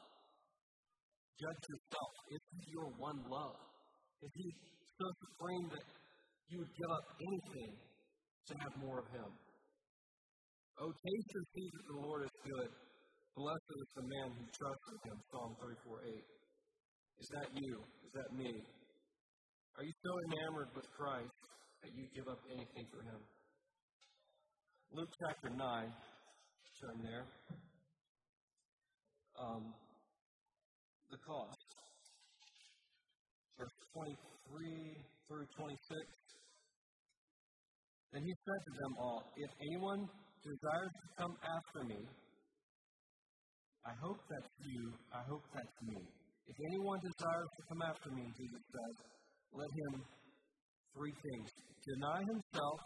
Judge 1.35 1.63
yourself. 1.67 2.13
Is 2.31 2.43
he 2.47 2.61
your 2.71 2.87
one 2.95 3.19
love? 3.27 3.59
Is 4.23 4.31
he 4.31 4.47
so 4.95 5.05
supreme 5.19 5.67
that 5.75 5.83
you 6.47 6.63
would 6.63 6.73
give 6.79 6.91
up 6.95 7.07
anything 7.19 7.71
to 7.75 8.53
have 8.55 8.73
more 8.79 9.03
of 9.03 9.07
him? 9.11 9.29
Oh, 10.79 10.95
taste 10.95 11.31
and 11.35 11.45
see 11.51 11.67
that 11.75 11.85
the 11.91 11.99
Lord 12.07 12.23
is 12.23 12.35
good. 12.47 12.71
Blessed 13.35 13.73
is 13.83 13.89
the 13.99 14.07
man 14.07 14.27
who 14.31 14.43
trusts 14.55 14.87
in 14.95 14.99
him. 15.11 15.17
Psalm 15.27 15.51
34 15.59 16.07
8. 16.07 16.23
Is 17.19 17.27
that 17.35 17.49
you? 17.51 17.73
Is 17.99 18.11
that 18.15 18.29
me? 18.31 18.53
Are 19.75 19.83
you 19.83 19.95
so 19.99 20.11
enamored 20.31 20.71
with 20.71 20.87
Christ 20.95 21.35
that 21.83 21.91
you 21.91 22.07
give 22.15 22.31
up 22.31 22.39
anything 22.47 22.87
for 22.95 23.03
him? 23.03 23.19
Luke 24.93 25.09
chapter 25.25 25.49
9, 25.49 25.57
turn 26.81 26.97
there. 27.03 27.25
Um, 29.37 29.73
the 31.11 31.17
cost. 31.25 31.69
Verse 33.57 33.77
23 33.93 34.17
through 35.27 35.45
26. 35.57 35.77
Then 38.13 38.21
he 38.21 38.33
said 38.45 38.61
to 38.65 38.71
them 38.77 38.93
all, 39.01 39.21
If 39.37 39.51
anyone 39.57 40.01
desires 40.45 40.93
to 40.93 41.07
come 41.17 41.35
after 41.41 41.81
me, 41.89 42.01
I 43.85 43.93
hope 43.99 44.19
that's 44.29 44.53
you, 44.63 44.93
I 45.11 45.21
hope 45.27 45.43
that's 45.53 45.77
me. 45.83 45.99
If 46.47 46.57
anyone 46.71 46.99
desires 47.03 47.51
to 47.57 47.61
come 47.67 47.81
after 47.83 48.09
me, 48.11 48.23
Jesus 48.35 48.63
says, 48.67 48.95
let 49.53 49.69
him 49.69 49.93
three 50.95 51.13
things 51.13 51.49
deny 51.83 52.19
himself, 52.25 52.79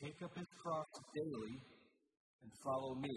take 0.00 0.18
up 0.22 0.32
his 0.36 0.48
cross 0.62 0.90
daily, 1.14 1.54
and 2.42 2.50
follow 2.64 2.94
me. 2.98 3.16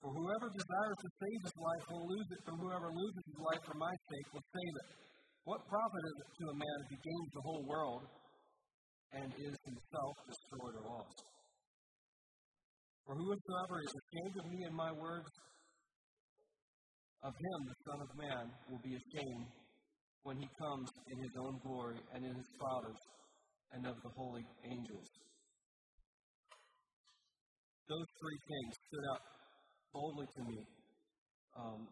For 0.00 0.10
whoever 0.16 0.48
desires 0.48 0.98
to 1.00 1.10
save 1.20 1.40
his 1.44 1.56
life 1.60 1.84
will 1.92 2.06
lose 2.08 2.28
it, 2.32 2.40
but 2.48 2.56
whoever 2.56 2.88
loses 2.88 3.24
his 3.28 3.40
life 3.44 3.62
for 3.68 3.76
my 3.76 3.94
sake 4.08 4.28
will 4.32 4.46
save 4.48 4.74
it. 4.80 4.88
What 5.44 5.60
profit 5.68 6.04
is 6.08 6.16
it 6.24 6.30
to 6.40 6.44
a 6.52 6.56
man 6.56 6.76
if 6.84 6.88
he 6.96 6.98
gains 7.04 7.30
the 7.32 7.44
whole 7.44 7.64
world 7.68 8.02
and 9.12 9.28
is 9.28 9.56
himself 9.60 10.14
destroyed 10.24 10.74
or 10.80 10.84
lost? 10.88 11.18
For 13.04 13.14
whosoever 13.16 13.76
is 13.84 13.92
ashamed 13.92 14.36
of 14.40 14.46
me 14.48 14.60
and 14.64 14.76
my 14.76 14.92
words, 14.92 15.32
of 17.20 17.34
him 17.36 17.58
the 17.68 17.78
Son 17.84 18.00
of 18.00 18.10
Man 18.16 18.44
will 18.72 18.80
be 18.80 18.96
ashamed 18.96 19.48
when 20.24 20.36
he 20.40 20.48
comes 20.56 20.88
in 21.12 21.16
his 21.20 21.34
own 21.36 21.60
glory 21.60 22.00
and 22.14 22.24
in 22.24 22.32
his 22.32 22.50
Father's 22.56 23.02
and 23.72 23.86
of 23.86 23.96
the 24.00 24.12
holy 24.16 24.44
angels. 24.64 25.08
Those 27.90 28.06
three 28.22 28.38
things 28.46 28.70
stood 28.86 29.06
out 29.10 29.22
boldly 29.90 30.28
to 30.30 30.42
me. 30.46 30.62
Um, 31.58 31.90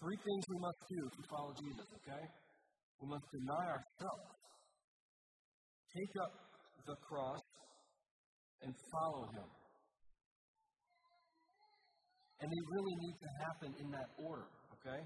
three 0.00 0.16
things 0.16 0.42
we 0.48 0.56
must 0.56 0.80
do 0.88 1.00
to 1.04 1.20
follow 1.28 1.52
Jesus, 1.52 1.84
okay? 2.00 2.24
We 3.04 3.12
must 3.12 3.28
deny 3.28 3.76
ourselves, 3.76 4.28
take 5.92 6.14
up 6.24 6.32
the 6.80 6.96
cross, 7.04 7.44
and 8.64 8.72
follow 8.88 9.28
him. 9.36 9.48
And 12.40 12.48
they 12.48 12.62
really 12.72 12.96
need 12.96 13.16
to 13.20 13.30
happen 13.44 13.70
in 13.84 13.88
that 13.92 14.08
order, 14.16 14.48
okay? 14.80 15.00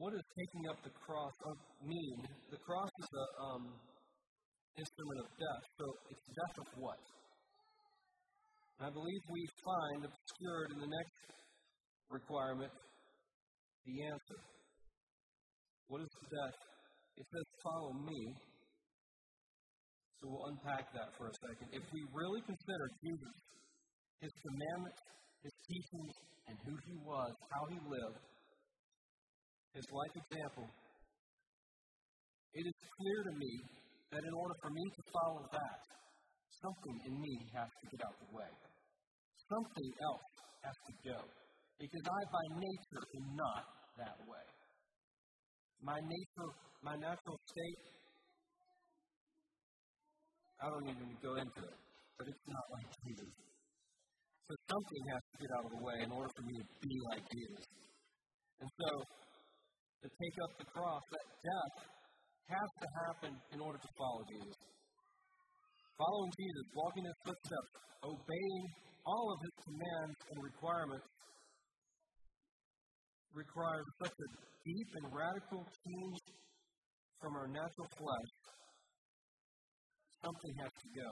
What 0.00 0.16
does 0.16 0.26
taking 0.32 0.64
up 0.72 0.80
the 0.80 0.96
cross 0.96 1.36
mean? 1.84 2.24
The 2.50 2.58
cross 2.64 2.90
is 3.04 3.10
a, 3.12 3.26
um, 3.52 3.64
instrument 4.78 5.18
of 5.20 5.28
death. 5.36 5.64
So 5.76 5.84
it's 6.08 6.26
death 6.32 6.56
of 6.64 6.68
what? 6.80 7.00
And 8.80 8.88
I 8.88 8.90
believe 8.90 9.20
we 9.28 9.44
find 9.62 9.98
obscured 10.08 10.68
in 10.74 10.78
the 10.80 10.90
next 10.90 11.16
requirement 12.08 12.72
the 13.86 13.96
answer. 14.06 14.38
What 15.88 16.00
is 16.00 16.08
death? 16.08 16.58
It 17.20 17.26
says, 17.28 17.46
Follow 17.60 17.92
me. 18.08 18.20
So 20.20 20.30
we'll 20.30 20.54
unpack 20.54 20.86
that 20.94 21.10
for 21.18 21.28
a 21.28 21.34
second. 21.34 21.66
If 21.74 21.82
we 21.90 22.00
really 22.14 22.40
consider 22.46 22.86
Jesus, 23.02 23.34
his 24.22 24.32
commandments, 24.38 25.02
his 25.42 25.54
teachings, 25.66 26.14
and 26.46 26.54
who 26.62 26.74
he 26.86 26.96
was, 27.02 27.32
how 27.50 27.62
he 27.74 27.78
lived, 27.82 28.22
his 29.74 29.86
life 29.90 30.14
example, 30.14 30.66
it 32.54 32.64
is 32.70 32.78
clear 32.86 33.20
to 33.26 33.34
me 33.34 33.52
that 34.12 34.20
in 34.20 34.34
order 34.36 34.56
for 34.60 34.70
me 34.70 34.84
to 34.92 35.02
follow 35.08 35.42
that, 35.56 35.80
something 36.60 36.96
in 37.08 37.14
me 37.16 37.34
has 37.56 37.68
to 37.80 37.84
get 37.88 38.00
out 38.04 38.12
of 38.12 38.20
the 38.28 38.32
way. 38.36 38.52
Something 39.48 39.90
else 40.04 40.28
has 40.68 40.76
to 40.76 40.92
go. 41.08 41.18
Because 41.80 42.04
I, 42.04 42.20
by 42.28 42.44
nature, 42.60 43.04
am 43.08 43.26
not 43.40 43.64
that 44.04 44.16
way. 44.28 44.46
My 45.80 45.96
nature, 45.96 46.50
my 46.84 46.94
natural 46.94 47.38
state, 47.48 47.82
I 50.60 50.70
don't 50.70 50.88
even 50.92 51.10
go 51.18 51.32
into 51.40 51.62
it, 51.64 51.78
but 52.20 52.24
it's 52.28 52.46
not 52.46 52.64
like 52.78 52.88
Jesus. 53.02 53.32
So 54.46 54.52
something 54.68 55.02
has 55.08 55.22
to 55.24 55.36
get 55.40 55.50
out 55.56 55.64
of 55.66 55.72
the 55.72 55.82
way 55.82 55.98
in 56.04 56.10
order 56.12 56.30
for 56.36 56.44
me 56.46 56.54
to 56.60 56.66
be 56.84 56.94
like 57.10 57.24
Jesus. 57.32 57.64
And 58.60 58.68
so, 58.78 58.90
to 60.04 60.06
take 60.06 60.36
up 60.38 60.52
the 60.60 60.68
cross, 60.70 61.02
that 61.10 61.26
death 61.42 61.74
has 62.48 62.68
to 62.82 62.86
happen 63.06 63.32
in 63.54 63.58
order 63.60 63.78
to 63.78 63.90
follow 63.98 64.22
Jesus. 64.26 64.58
Following 65.98 66.32
Jesus, 66.34 66.66
walking 66.74 67.04
in 67.04 67.10
his 67.12 67.20
footsteps, 67.22 67.70
obeying 68.02 68.64
all 69.06 69.26
of 69.34 69.38
his 69.42 69.54
commands 69.66 70.18
and 70.30 70.38
requirements 70.42 71.08
requires 73.34 73.86
such 74.02 74.16
a 74.16 74.28
deep 74.66 74.88
and 75.02 75.06
radical 75.10 75.62
change 75.62 76.20
from 77.18 77.32
our 77.38 77.48
natural 77.48 77.88
flesh. 77.96 78.32
Something 80.22 80.54
has 80.62 80.72
to 80.74 80.88
go. 80.94 81.08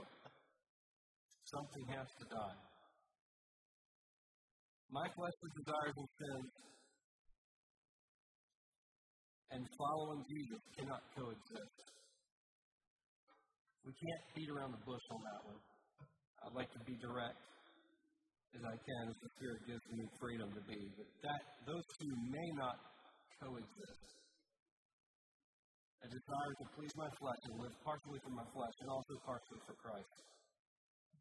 Something 1.51 1.87
has 1.99 2.07
to 2.07 2.25
die. 2.31 2.59
My 4.91 5.07
fleshly 5.07 5.51
desires 5.55 5.97
and 5.99 6.11
sins 6.19 6.51
and 9.51 9.67
following 9.75 10.23
Jesus 10.31 10.61
cannot 10.79 11.03
coexist. 11.15 11.77
We 13.83 13.93
can't 13.97 14.25
beat 14.37 14.51
around 14.51 14.71
the 14.77 14.83
bush 14.87 15.07
on 15.11 15.21
that 15.27 15.41
one. 15.51 15.61
I'd 16.47 16.57
like 16.57 16.71
to 16.73 16.83
be 16.87 16.95
direct 17.03 17.41
as 18.55 18.63
I 18.67 18.77
can, 18.79 19.03
as 19.11 19.19
the 19.19 19.31
Spirit 19.39 19.61
gives 19.67 19.85
me 19.91 20.05
freedom 20.19 20.49
to 20.51 20.63
be. 20.67 20.81
But 20.99 21.09
that 21.27 21.43
those 21.67 21.87
two 21.99 22.13
may 22.31 22.49
not 22.59 22.77
coexist. 23.43 24.07
A 26.01 26.09
desire 26.09 26.53
to 26.57 26.67
please 26.75 26.95
my 26.97 27.11
flesh 27.21 27.43
and 27.51 27.55
live 27.61 27.75
partially 27.85 28.21
for 28.25 28.33
my 28.33 28.47
flesh 28.57 28.77
and 28.81 28.89
also 28.89 29.15
partially 29.27 29.61
for 29.69 29.77
Christ. 29.77 30.17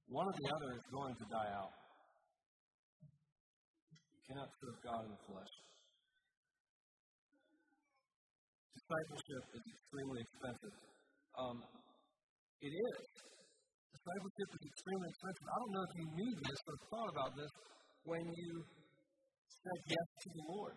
One 0.07 0.25
or 0.25 0.35
the 0.39 0.49
other 0.49 0.69
is 0.79 0.85
going 0.89 1.15
to 1.19 1.25
die 1.29 1.51
out. 1.53 1.73
You 4.15 4.21
cannot 4.25 4.49
serve 4.61 4.77
God 4.81 5.01
in 5.05 5.11
the 5.13 5.23
flesh. 5.27 5.53
Discipleship 8.89 9.45
is 9.53 9.63
extremely 9.69 10.17
expensive. 10.25 10.75
Um, 11.37 11.61
it 12.57 12.73
is. 12.73 12.97
Discipleship 13.93 14.49
is 14.49 14.63
extremely 14.65 15.07
expensive. 15.13 15.45
I 15.45 15.57
don't 15.61 15.73
know 15.77 15.85
if 15.85 15.93
you 15.93 16.07
knew 16.17 16.31
this 16.41 16.57
or 16.65 16.75
thought 16.89 17.09
about 17.13 17.31
this 17.37 17.53
when 18.09 18.25
you 18.25 18.51
said 19.45 19.79
yes 19.93 20.07
to 20.25 20.29
the 20.33 20.43
Lord, 20.49 20.73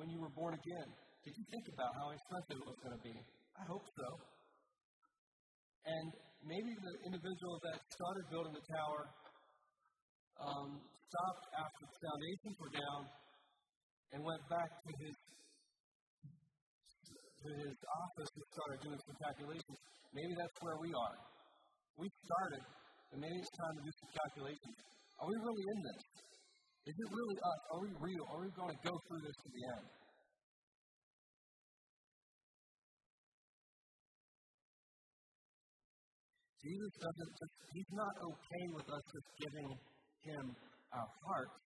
when 0.00 0.08
you 0.16 0.16
were 0.16 0.32
born 0.32 0.56
again. 0.56 0.88
Did 1.20 1.36
you 1.36 1.44
think 1.52 1.76
about 1.76 1.92
how 1.92 2.08
expensive 2.08 2.56
it 2.56 2.64
was 2.64 2.78
going 2.80 2.96
to 2.96 3.04
be? 3.04 3.16
I 3.20 3.64
hope 3.68 3.84
so. 3.92 4.08
And 5.92 6.08
maybe 6.40 6.72
the 6.72 6.94
individual 7.04 7.60
that 7.68 7.84
started 7.84 8.24
building 8.32 8.56
the 8.56 8.64
tower 8.80 9.12
um, 10.40 10.80
stopped 10.80 11.44
after 11.52 11.84
the 11.84 11.96
foundations 12.00 12.54
were 12.56 12.74
down 12.80 13.00
and 14.16 14.24
went 14.24 14.40
back 14.48 14.72
to 14.72 14.90
his 15.04 15.12
to 17.42 17.50
his 17.58 17.76
office 17.82 18.30
and 18.38 18.44
started 18.54 18.78
doing 18.86 19.00
some 19.02 19.16
calculations. 19.18 19.78
Maybe 20.14 20.32
that's 20.38 20.58
where 20.62 20.78
we 20.78 20.90
are. 20.94 21.16
We 21.98 22.06
started, 22.24 22.62
and 23.12 23.18
maybe 23.18 23.36
it's 23.36 23.54
time 23.58 23.74
to 23.76 23.82
do 23.82 23.92
some 23.92 24.10
calculations. 24.14 24.76
Are 25.18 25.26
we 25.26 25.36
really 25.42 25.66
in 25.66 25.78
this? 25.82 26.02
Is 26.82 26.96
it 26.98 27.10
really 27.14 27.38
us? 27.38 27.60
Are 27.74 27.80
we 27.82 27.90
real? 27.98 28.24
Are 28.30 28.40
we 28.42 28.50
going 28.58 28.74
to 28.74 28.80
go 28.82 28.94
through 29.06 29.22
this 29.22 29.36
to 29.38 29.48
the 29.54 29.62
end? 29.78 29.86
Jesus 36.62 36.92
doesn't 36.94 37.32
just, 37.42 37.54
he's 37.74 37.92
not 37.94 38.14
okay 38.22 38.64
with 38.70 38.86
us 38.86 39.04
just 39.10 39.28
giving 39.34 39.68
him 40.22 40.44
our 40.94 41.10
hearts, 41.26 41.58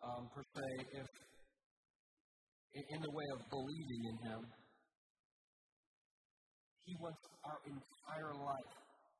um, 0.00 0.24
per 0.32 0.40
se, 0.40 0.68
if 1.04 1.08
in 2.74 3.00
the 3.00 3.12
way 3.14 3.28
of 3.34 3.40
believing 3.50 4.02
in 4.10 4.16
him. 4.26 4.40
He 6.84 6.94
wants 7.00 7.22
our 7.46 7.60
entire 7.64 8.34
life. 8.34 8.72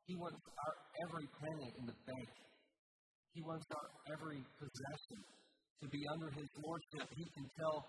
He 0.05 0.15
wants 0.21 0.37
our 0.37 0.75
every 1.09 1.27
penny 1.41 1.69
in 1.81 1.85
the 1.89 1.97
bank. 2.05 2.31
He 3.33 3.41
wants 3.41 3.67
our 3.73 3.89
every 4.13 4.43
possession 4.61 5.21
to 5.81 5.87
be 5.89 6.03
under 6.13 6.29
His 6.37 6.49
lordship. 6.61 7.09
He 7.17 7.27
can 7.35 7.47
tell 7.57 7.89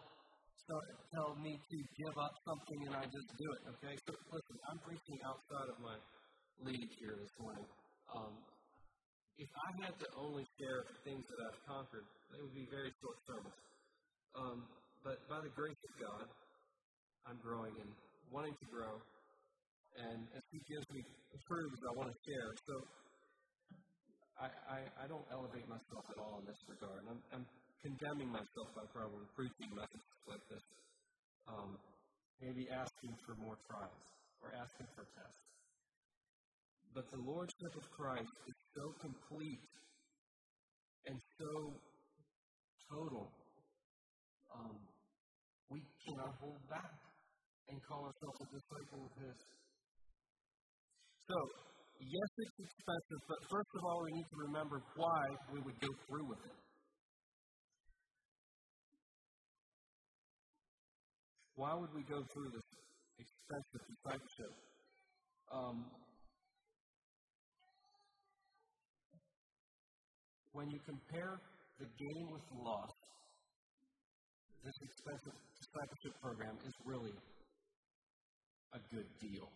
tell 1.14 1.38
me 1.38 1.54
to 1.54 1.78
give 1.94 2.16
up 2.18 2.34
something 2.42 2.80
and 2.90 2.94
I 2.98 3.06
just 3.06 3.30
do 3.38 3.48
it. 3.54 3.62
Okay, 3.78 3.94
so 4.02 4.18
listen, 4.18 4.58
I'm 4.66 4.82
preaching 4.82 5.20
outside 5.22 5.70
of 5.70 5.78
my 5.78 5.98
league 6.66 6.90
here 6.98 7.14
this 7.22 7.30
morning. 7.38 7.70
Um, 8.10 8.34
if 9.38 9.52
I 9.54 9.70
had 9.86 9.94
to 9.94 10.08
only 10.18 10.42
share 10.58 10.82
things 11.06 11.22
that 11.22 11.40
I've 11.46 11.62
conquered, 11.70 12.08
they 12.34 12.40
would 12.42 12.56
be 12.58 12.66
very 12.74 12.90
short 12.98 13.18
sermons. 13.30 13.62
Um, 14.34 14.58
but 15.06 15.22
by 15.30 15.38
the 15.38 15.54
grace 15.54 15.78
of 15.86 15.94
God, 16.02 16.26
I'm 17.30 17.38
growing 17.46 17.78
and 17.78 17.92
wanting 18.34 18.58
to 18.58 18.68
grow 18.74 18.98
and 20.02 20.28
as 20.36 20.44
He 20.52 20.60
gives 20.68 20.84
me 20.92 21.06
truths 21.48 21.82
I 21.86 21.94
want 21.96 22.10
to 22.12 22.18
share. 22.26 22.50
So 22.68 22.74
I, 24.42 24.48
I, 24.68 24.80
I, 25.00 25.06
don't 25.08 25.24
elevate 25.32 25.68
myself 25.70 26.04
at 26.12 26.18
all 26.20 26.42
in 26.44 26.46
this 26.50 26.60
regard. 26.68 27.00
I'm, 27.08 27.22
I'm 27.32 27.46
condemning 27.80 28.28
myself 28.28 28.68
by 28.76 28.84
probably 28.92 29.24
preaching 29.38 29.72
messages 29.72 30.20
like 30.28 30.44
this. 30.52 30.64
Um, 31.48 31.78
maybe 32.44 32.68
asking 32.68 33.16
for 33.24 33.38
more 33.40 33.56
trials 33.70 34.04
or 34.44 34.52
asking 34.58 34.90
for 34.98 35.08
tests. 35.16 35.46
But 36.92 37.08
the 37.12 37.22
Lordship 37.24 37.74
of 37.78 37.86
Christ 37.96 38.36
is 38.48 38.58
so 38.76 38.92
complete 39.00 39.64
and 41.08 41.16
so 41.40 41.72
total 42.92 43.32
um, 44.52 44.76
we 45.70 45.80
cannot 46.06 46.34
hold 46.40 46.62
back 46.70 46.94
and 47.70 47.78
call 47.90 48.06
ourselves 48.06 48.40
a 48.42 48.48
disciple 48.54 49.02
of 49.10 49.14
His. 49.18 49.38
So, 51.26 51.38
yes, 51.98 52.30
it's 52.38 52.60
expensive, 52.70 53.22
but 53.26 53.40
first 53.50 53.72
of 53.74 53.82
all, 53.90 54.00
we 54.06 54.12
need 54.22 54.30
to 54.30 54.40
remember 54.46 54.78
why 54.94 55.24
we 55.50 55.60
would 55.66 55.80
go 55.82 55.92
through 56.06 56.28
with 56.30 56.44
it. 56.46 56.58
Why 61.56 61.74
would 61.74 61.94
we 61.96 62.04
go 62.04 62.20
through 62.20 62.50
this 62.52 62.68
expensive 63.18 63.82
discipleship? 63.88 64.54
Um, 65.50 65.88
when 70.52 70.68
you 70.70 70.80
compare 70.86 71.40
the 71.80 71.88
gain 71.88 72.26
with 72.32 72.44
the 72.52 72.60
loss, 72.60 72.96
this 74.64 74.78
expensive 74.82 75.38
discipleship 75.76 76.16
program 76.22 76.56
is 76.66 76.74
really 76.86 77.12
a 78.74 78.80
good 78.94 79.08
deal. 79.20 79.50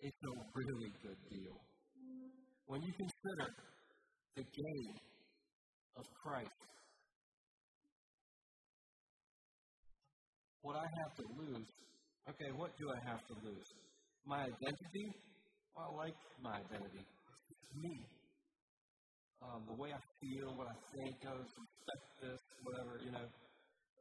It's 0.00 0.16
a 0.24 0.34
really 0.54 0.92
good 1.02 1.20
deal. 1.28 1.56
When 2.66 2.82
you 2.82 2.92
consider 2.92 3.52
the 4.36 4.42
gain 4.42 4.94
of 5.96 6.04
Christ, 6.22 6.60
what 10.62 10.76
I 10.76 10.86
have 11.04 11.12
to 11.16 11.24
lose, 11.36 11.68
okay, 12.28 12.50
what 12.56 12.70
do 12.78 12.88
I 12.88 13.10
have 13.10 13.20
to 13.28 13.34
lose? 13.44 13.68
My 14.26 14.44
identity? 14.44 15.06
Well, 15.74 15.92
I 15.92 16.06
like 16.06 16.18
my 16.42 16.54
identity. 16.56 17.04
It's 17.50 17.82
me. 17.82 18.06
Um, 19.42 19.62
the 19.68 19.74
way 19.74 19.90
I 19.92 20.00
feel, 20.20 20.56
what 20.56 20.66
I 20.66 20.78
think, 20.92 21.14
I 21.24 21.32
respect 21.36 22.04
this, 22.22 22.40
whatever, 22.62 22.98
you 23.04 23.12
know, 23.12 23.26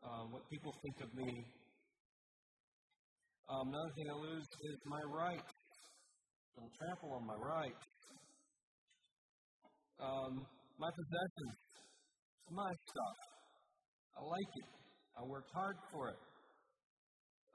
um, 0.04 0.32
what 0.32 0.44
people 0.50 0.74
think 0.84 0.98
of 1.02 1.14
me. 1.16 1.46
Um, 3.50 3.70
another 3.70 3.94
thing 3.96 4.08
I 4.12 4.18
lose 4.20 4.44
is 4.44 4.78
my 4.86 5.02
right. 5.08 5.46
Don't 6.58 6.74
trample 6.74 7.14
on 7.16 7.26
my 7.26 7.40
right. 7.40 7.78
Um, 10.00 10.46
my 10.78 10.90
possessions. 10.90 11.58
My 12.52 12.72
stuff. 12.90 13.18
I 14.18 14.22
like 14.26 14.52
it. 14.56 14.70
I 15.18 15.22
worked 15.26 15.52
hard 15.54 15.78
for 15.92 16.10
it. 16.10 16.20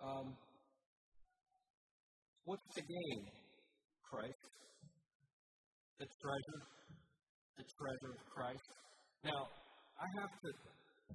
Um, 0.02 0.34
what's 2.44 2.66
the 2.74 2.82
gain? 2.82 3.20
Christ. 4.08 4.42
The 5.98 6.06
treasure. 6.06 6.62
The 7.58 7.64
treasure 7.64 8.12
of 8.16 8.22
Christ. 8.34 8.68
Now, 9.24 9.46
I 10.00 10.06
have 10.20 10.30
to 10.30 10.50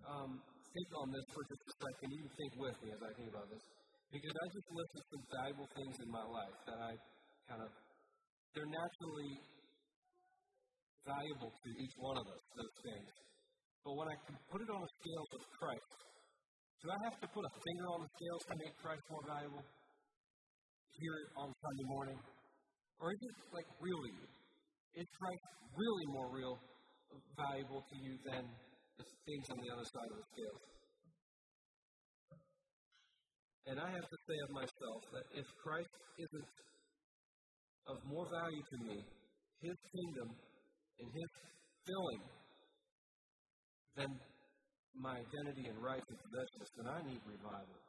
um, 0.08 0.40
think 0.78 0.90
on 0.94 1.10
this 1.10 1.26
for 1.34 1.42
just 1.50 1.64
a 1.66 1.76
second. 1.82 2.08
You 2.14 2.22
can 2.22 2.34
think 2.38 2.54
with 2.62 2.78
me 2.86 2.90
as 2.94 3.02
I 3.02 3.12
think 3.18 3.30
about 3.34 3.50
this. 3.50 3.64
Because 4.14 4.36
I 4.38 4.46
just 4.54 4.70
listed 4.70 5.04
some 5.10 5.24
valuable 5.34 5.70
things 5.74 5.96
in 6.06 6.10
my 6.14 6.26
life 6.30 6.58
that 6.70 6.80
I 6.80 6.92
kind 7.50 7.62
of, 7.66 7.70
they're 8.54 8.70
naturally 8.70 9.32
valuable 11.04 11.52
to 11.52 11.70
each 11.82 11.96
one 11.98 12.18
of 12.22 12.26
us, 12.30 12.44
those 12.54 12.76
things. 12.86 13.10
But 13.82 13.94
when 13.98 14.08
I 14.08 14.18
can 14.28 14.36
put 14.54 14.60
it 14.62 14.70
on 14.70 14.80
a 14.86 14.92
scale 15.02 15.26
with 15.34 15.46
Christ, 15.58 15.92
do 16.84 16.86
I 16.94 17.00
have 17.10 17.18
to 17.26 17.28
put 17.34 17.42
a 17.42 17.54
finger 17.58 17.88
on 17.98 18.00
the 18.06 18.12
scales 18.14 18.44
to 18.48 18.56
make 18.62 18.74
Christ 18.78 19.04
more 19.10 19.26
valuable 19.26 19.66
here 19.66 21.20
on 21.42 21.48
Sunday 21.58 21.88
morning? 21.90 22.20
Or 23.02 23.10
is 23.12 23.22
it 23.28 23.36
like 23.50 23.70
really? 23.82 24.14
Is 24.94 25.10
Christ 25.10 25.46
really 25.74 26.08
more 26.14 26.30
real, 26.32 26.56
valuable 27.34 27.82
to 27.82 27.96
you 27.98 28.14
than 28.30 28.44
the 28.98 29.06
things 29.26 29.46
on 29.54 29.58
the 29.62 29.70
other 29.70 29.86
side 29.86 30.10
of 30.10 30.18
the 30.18 30.28
scale? 30.34 30.58
And 33.68 33.78
I 33.80 33.90
have 33.92 34.08
to 34.08 34.20
say 34.28 34.38
of 34.48 34.52
myself 34.56 35.02
that 35.12 35.26
if 35.36 35.48
Christ 35.60 35.92
isn't 36.18 36.52
of 37.88 37.98
more 38.08 38.28
value 38.32 38.64
to 38.64 38.78
me, 38.84 38.98
his 39.60 39.78
kingdom 39.92 40.30
and 41.00 41.08
his 41.12 41.30
filling, 41.86 42.24
then 43.96 44.12
my 44.96 45.20
identity 45.20 45.68
and 45.68 45.78
possessions, 46.18 46.68
then 46.78 46.88
I 46.88 47.00
need 47.06 47.22
revival. 47.28 47.87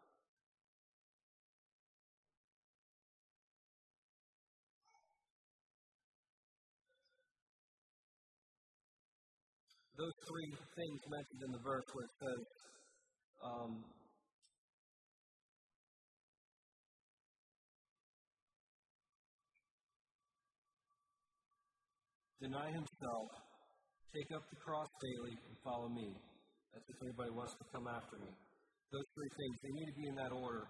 Those 9.98 10.14
three 10.30 10.54
things 10.78 11.00
mentioned 11.10 11.42
in 11.42 11.50
the 11.50 11.58
verse 11.58 11.82
where 11.90 12.06
it 12.06 12.14
says, 12.22 12.42
um, 13.42 13.82
deny 22.38 22.70
himself, 22.70 23.26
take 24.14 24.30
up 24.38 24.46
the 24.46 24.58
cross 24.62 24.86
daily, 25.02 25.34
and 25.34 25.54
follow 25.66 25.90
me. 25.90 26.14
That's 26.70 26.86
if 26.86 27.02
anybody 27.02 27.34
wants 27.34 27.58
to 27.58 27.66
come 27.74 27.90
after 27.90 28.22
me. 28.22 28.30
Those 28.94 29.08
three 29.18 29.32
things, 29.34 29.54
they 29.66 29.72
need 29.82 29.88
to 29.90 29.96
be 29.98 30.06
in 30.06 30.14
that 30.14 30.30
order. 30.30 30.62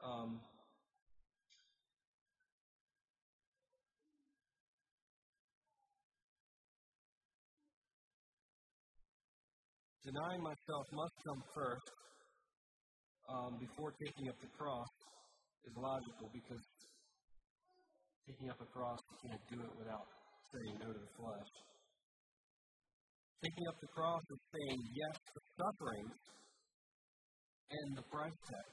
Um, 0.00 0.40
denying 10.02 10.42
myself 10.42 10.84
must 10.92 11.16
come 11.22 11.42
first 11.54 11.88
um, 13.30 13.52
before 13.62 13.94
taking 14.02 14.26
up 14.28 14.38
the 14.42 14.50
cross 14.58 14.90
is 15.62 15.74
logical 15.78 16.26
because 16.34 16.64
taking 18.26 18.50
up 18.50 18.58
a 18.58 18.68
cross, 18.70 18.98
you 18.98 19.30
can't 19.30 19.44
do 19.50 19.58
it 19.62 19.72
without 19.78 20.06
saying 20.50 20.74
no 20.82 20.90
to 20.90 21.00
the 21.00 21.12
flesh. 21.14 21.50
Taking 23.42 23.66
up 23.70 23.76
the 23.82 23.90
cross 23.94 24.22
is 24.22 24.42
saying 24.54 24.80
yes 24.94 25.16
to 25.34 25.38
suffering 25.58 26.06
and 27.70 27.88
the 27.98 28.06
price 28.10 28.38
tag. 28.46 28.70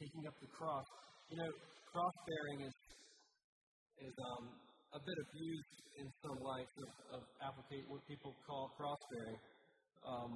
Taking 0.00 0.24
up 0.28 0.36
the 0.40 0.52
cross. 0.52 0.88
You 1.28 1.36
know, 1.36 1.50
cross 1.92 2.16
bearing 2.24 2.68
is 2.68 2.76
is 4.00 4.16
um, 4.16 4.44
a 4.92 5.00
bit 5.00 5.18
abused 5.30 5.76
in 6.02 6.06
some 6.24 6.38
lights 6.42 6.74
of, 6.82 6.90
of 7.18 7.22
applicate 7.42 7.86
what 7.86 8.02
people 8.10 8.34
call 8.46 8.70
cross 8.74 8.98
bearing. 9.14 9.40
Um, 10.02 10.32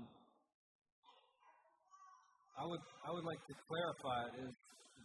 I 2.55 2.64
would 2.67 2.85
I 3.03 3.11
would 3.11 3.27
like 3.27 3.43
to 3.51 3.55
clarify 3.67 4.21
it 4.31 4.35
as 4.47 4.55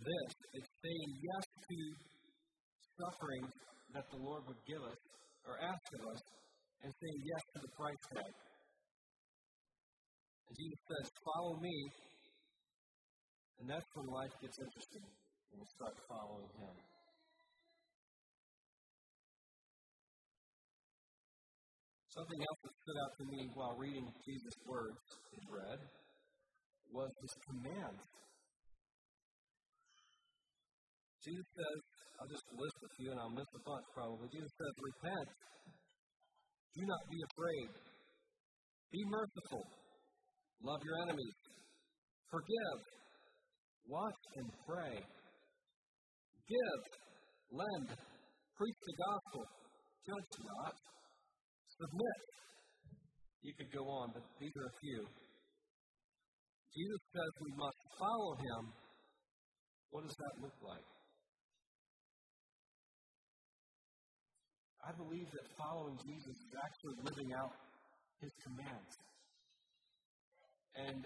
this: 0.05 0.31
it's 0.53 0.71
saying 0.85 1.09
yes 1.17 1.45
to 1.65 1.77
suffering 2.99 3.45
that 3.97 4.05
the 4.13 4.19
Lord 4.21 4.45
would 4.45 4.62
give 4.69 4.83
us 4.85 4.99
or 5.49 5.57
ask 5.65 5.81
of 5.97 6.03
us 6.13 6.21
and 6.83 6.93
saying 6.93 7.19
yes 7.25 7.43
to 7.55 7.59
the 7.65 7.71
price 7.73 8.03
tag. 8.13 8.33
And 10.49 10.53
Jesus 10.57 10.81
says, 10.85 11.07
Follow 11.25 11.57
me. 11.59 11.75
And 13.59 13.67
that's 13.67 13.89
when 13.93 14.07
life 14.07 14.31
gets 14.39 14.55
interesting 14.55 15.03
when 15.51 15.59
we 15.59 15.67
start 15.75 15.95
following 16.07 16.47
Him. 16.57 16.75
Something 22.09 22.41
else 22.41 22.59
that 22.65 22.73
stood 22.73 22.99
out 23.05 23.13
to 23.21 23.25
me 23.29 23.41
while 23.53 23.77
reading 23.77 24.05
Jesus' 24.25 24.57
words 24.65 24.97
in 25.37 25.43
red 25.45 25.79
was 26.89 27.11
his 27.21 27.33
command. 27.45 27.97
Jesus 31.21 31.45
says, 31.53 31.79
I'll 32.17 32.31
just 32.33 32.47
list 32.49 32.77
a 32.81 32.89
few 32.97 33.13
and 33.13 33.19
I'll 33.21 33.37
miss 33.37 33.45
a 33.53 33.61
bunch 33.61 33.85
probably. 33.93 34.25
Jesus 34.33 34.49
says, 34.57 34.73
Repent. 34.81 35.29
Do 36.73 36.81
not 36.89 37.03
be 37.13 37.19
afraid. 37.29 37.69
Be 38.89 39.01
merciful. 39.05 39.63
Love 40.65 40.81
your 40.81 40.97
enemies. 41.05 41.37
Forgive. 42.33 42.79
Watch 43.85 44.21
and 44.41 44.49
pray. 44.65 44.95
Give. 46.49 46.81
Lend. 47.53 47.89
Preach 48.57 48.79
the 48.81 48.97
gospel. 48.97 49.43
Judge 50.09 50.31
not. 50.41 50.73
Submit. 51.79 52.19
You 53.39 53.53
could 53.55 53.71
go 53.71 53.87
on, 53.87 54.11
but 54.11 54.23
these 54.35 54.51
are 54.51 54.67
a 54.67 54.75
few. 54.83 55.01
Jesus 56.75 57.01
says 57.15 57.31
we 57.39 57.53
must 57.55 57.79
follow 57.95 58.35
him. 58.35 58.61
What 59.95 60.03
does 60.03 60.17
that 60.19 60.33
look 60.43 60.57
like? 60.59 60.89
I 64.83 64.91
believe 64.91 65.27
that 65.31 65.45
following 65.55 65.95
Jesus 66.03 66.35
is 66.35 66.53
actually 66.59 66.97
living 67.07 67.31
out 67.31 67.55
his 68.19 68.33
commands. 68.43 68.93
And 70.75 70.99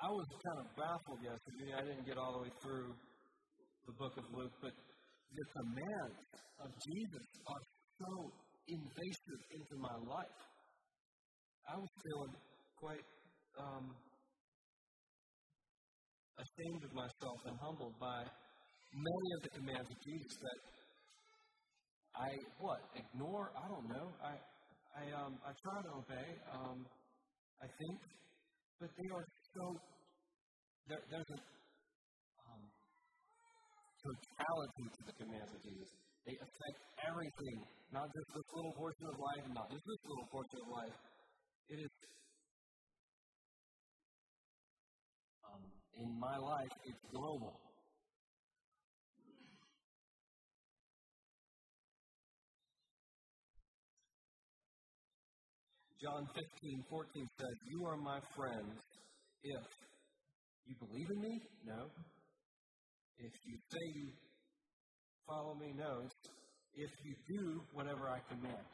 I 0.00 0.08
was 0.08 0.26
kind 0.32 0.58
of 0.64 0.68
baffled 0.80 1.20
yesterday. 1.20 1.76
I 1.76 1.84
didn't 1.84 2.08
get 2.08 2.16
all 2.16 2.40
the 2.40 2.42
way 2.48 2.52
through 2.64 2.88
the 3.84 3.94
book 4.00 4.16
of 4.16 4.24
Luke, 4.32 4.56
but 4.64 4.72
the 4.72 5.46
commands 5.60 6.20
of 6.64 6.68
Jesus 6.88 7.26
are 7.52 7.62
so 8.00 8.12
invasive 8.68 9.40
into 9.50 9.74
my 9.78 9.96
life. 10.06 10.40
I 11.66 11.74
was 11.76 11.92
feeling 12.02 12.34
quite 12.78 13.06
um, 13.58 13.86
ashamed 16.38 16.82
of 16.84 16.92
myself 16.92 17.38
and 17.46 17.56
humbled 17.58 17.96
by 17.98 18.20
many 18.94 19.28
of 19.36 19.40
the 19.42 19.52
commands 19.58 19.88
of 19.90 19.98
Jesus 20.04 20.34
that 20.40 20.58
I 22.16 22.32
what 22.56 22.80
ignore? 22.96 23.52
I 23.52 23.68
don't 23.68 23.88
know. 23.92 24.08
I 24.24 24.34
I 24.96 25.04
um 25.20 25.36
I 25.44 25.52
try 25.52 25.78
to 25.84 25.90
obey. 26.00 26.28
Um, 26.48 26.78
I 27.60 27.68
think, 27.68 27.98
but 28.80 28.88
they 28.96 29.08
are 29.12 29.26
so 29.52 29.64
there, 30.88 31.02
there's 31.10 31.30
a 31.32 31.40
um, 32.48 32.62
totality 34.00 34.86
to 34.96 35.00
the 35.04 35.14
commands 35.20 35.52
of 35.52 35.60
Jesus. 35.60 36.05
They 36.26 36.34
affect 36.42 36.78
everything, 37.06 37.58
not 37.94 38.10
just 38.10 38.26
this 38.34 38.48
little 38.50 38.74
portion 38.74 39.06
of 39.06 39.14
life, 39.14 39.44
not 39.54 39.70
just 39.70 39.86
this 39.86 40.02
little 40.10 40.26
portion 40.26 40.58
of 40.58 40.68
life. 40.74 40.96
It 41.70 41.78
is 41.86 41.92
um, 45.46 45.62
in 46.02 46.10
my 46.18 46.34
life. 46.34 46.74
It's 46.82 46.98
global. 47.14 47.54
John 56.02 56.26
15, 56.34 56.84
14 56.90 57.28
says, 57.38 57.56
You 57.70 57.86
are 57.86 57.96
my 57.96 58.18
friends 58.34 58.74
if 59.42 59.64
you 60.66 60.74
believe 60.82 61.10
in 61.10 61.20
me? 61.22 61.40
No. 61.64 61.86
If 63.18 63.32
you 63.46 63.56
say 63.70 63.84
you 63.94 64.10
follow 65.26 65.54
me? 65.54 65.74
knows 65.76 66.10
If 66.74 66.90
you 67.04 67.14
do 67.28 67.60
whatever 67.72 68.08
I 68.08 68.20
command. 68.28 68.66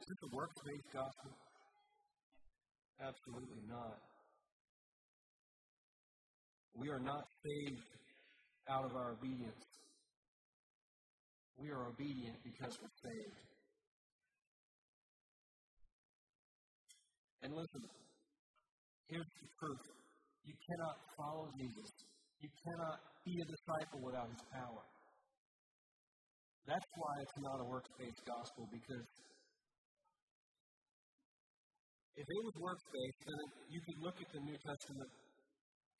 Is 0.00 0.06
this 0.08 0.18
a 0.30 0.36
works 0.36 0.56
based 0.64 0.92
gospel? 0.92 1.30
Absolutely 3.00 3.62
not. 3.68 3.98
We 6.76 6.88
are 6.90 7.00
not 7.00 7.24
saved 7.44 7.82
out 8.68 8.84
of 8.84 8.96
our 8.96 9.12
obedience. 9.12 9.64
We 11.56 11.70
are 11.70 11.86
obedient 11.86 12.36
because 12.42 12.78
we're 12.82 13.10
saved. 13.10 13.38
And 17.42 17.52
listen, 17.52 17.82
here's 19.08 19.26
the 19.40 19.48
proof. 19.60 19.78
You 20.44 20.54
cannot 20.68 20.96
follow 21.16 21.48
Jesus. 21.58 21.92
You 22.44 22.52
cannot 22.60 23.00
be 23.24 23.40
a 23.40 23.46
disciple 23.48 24.04
without 24.04 24.28
his 24.28 24.44
power. 24.52 24.84
That's 26.68 26.90
why 26.92 27.12
it's 27.24 27.38
not 27.40 27.56
a 27.56 27.66
works 27.72 27.88
based 27.96 28.20
gospel, 28.28 28.68
because 28.68 29.08
if 32.20 32.26
it 32.28 32.40
was 32.44 32.56
works 32.60 32.84
based, 32.92 33.20
then 33.24 33.44
you 33.72 33.80
could 33.80 33.96
look 34.04 34.20
at 34.20 34.28
the 34.28 34.42
New 34.44 34.58
Testament 34.60 35.08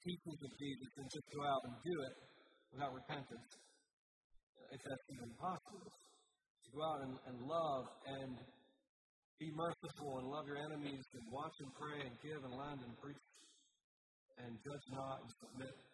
teachings 0.05 0.41
of 0.45 0.53
Jesus 0.61 0.91
and 1.01 1.07
just 1.09 1.27
go 1.33 1.41
out 1.49 1.63
and 1.65 1.75
do 1.81 1.97
it 2.13 2.15
without 2.77 2.93
repentance, 2.93 3.51
if 4.69 4.81
that's 4.85 5.07
even 5.17 5.33
possible. 5.41 5.89
To 5.89 6.69
go 6.77 6.81
out 6.85 7.01
and, 7.09 7.15
and 7.25 7.37
love 7.41 7.85
and 8.21 8.33
be 9.41 9.49
merciful 9.57 10.21
and 10.21 10.29
love 10.29 10.45
your 10.45 10.61
enemies 10.61 11.09
and 11.09 11.25
watch 11.33 11.57
and 11.65 11.73
pray 11.73 12.05
and 12.05 12.13
give 12.21 12.41
and 12.45 12.53
lend 12.53 12.85
and 12.85 12.93
preach 13.01 13.25
and 14.45 14.53
judge 14.61 14.87
not 14.93 15.25
and 15.25 15.33
submit. 15.41 15.94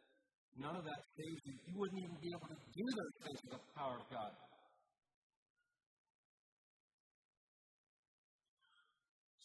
None 0.59 0.77
of 0.77 0.85
that 0.85 1.03
saves 1.17 1.41
you. 1.47 1.55
You 1.67 1.75
wouldn't 1.79 2.01
even 2.03 2.19
be 2.21 2.31
able 2.35 2.49
to 2.49 2.59
do 2.59 2.85
those 2.85 3.15
things 3.23 3.39
without 3.45 3.63
the 3.63 3.75
power 3.79 3.97
of 4.03 4.07
God. 4.11 4.33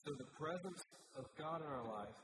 So 0.05 0.13
the 0.17 0.29
presence 0.37 0.81
of 1.17 1.25
God 1.37 1.65
in 1.65 1.69
our 1.69 1.87
life 1.87 2.19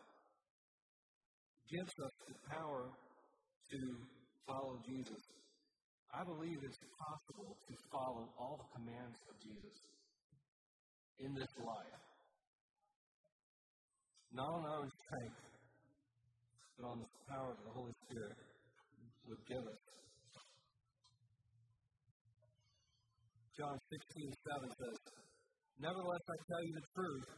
gives 1.65 1.93
us 1.97 2.13
the 2.29 2.37
power 2.53 2.93
to 2.93 3.79
follow 4.45 4.77
Jesus. 4.85 5.23
I 6.13 6.21
believe 6.27 6.59
it's 6.61 6.77
possible 6.99 7.55
to 7.55 7.73
follow 7.89 8.29
all 8.37 8.59
the 8.59 8.69
commands 8.75 9.17
of 9.31 9.35
Jesus 9.39 9.77
in 11.23 11.33
this 11.33 11.53
life. 11.57 12.03
Not 14.33 14.51
on 14.51 14.63
our 14.67 14.77
own 14.83 14.91
strength, 15.07 15.41
but 16.77 16.85
on 16.85 16.97
the 16.99 17.09
power 17.31 17.49
of 17.55 17.59
the 17.63 17.71
Holy 17.71 17.95
Spirit 18.05 18.50
would 19.31 19.45
give 19.47 19.63
us. 19.63 19.81
John 23.55 23.77
16, 23.79 24.27
7 24.27 24.67
says, 24.75 24.97
Nevertheless, 25.79 26.25
I 26.27 26.37
tell 26.51 26.63
you 26.67 26.73
the 26.75 26.87
truth. 26.91 27.29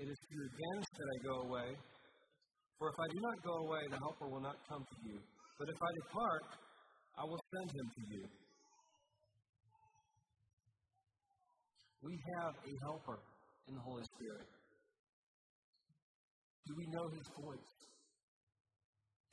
It 0.00 0.06
is 0.08 0.18
to 0.20 0.28
your 0.36 0.46
advantage 0.52 0.92
that 1.00 1.08
I 1.08 1.18
go 1.24 1.36
away. 1.48 1.68
For 2.76 2.88
if 2.92 2.98
I 3.00 3.08
do 3.12 3.18
not 3.20 3.36
go 3.44 3.54
away, 3.68 3.82
the 3.88 4.00
Helper 4.00 4.28
will 4.28 4.44
not 4.44 4.56
come 4.68 4.84
to 4.84 4.98
you. 5.04 5.16
But 5.60 5.68
if 5.68 5.76
I 5.76 5.90
depart, 6.04 6.44
I 7.20 7.24
will 7.24 7.42
send 7.52 7.68
him 7.68 7.86
to 7.88 8.02
you. 8.16 8.22
We 12.00 12.16
have 12.40 12.54
a 12.56 12.72
helper 12.80 13.20
in 13.68 13.74
the 13.76 13.84
Holy 13.84 14.04
Spirit. 14.16 14.48
Do 16.64 16.72
we 16.80 16.86
know 16.96 17.06
his 17.12 17.28
voice? 17.36 17.72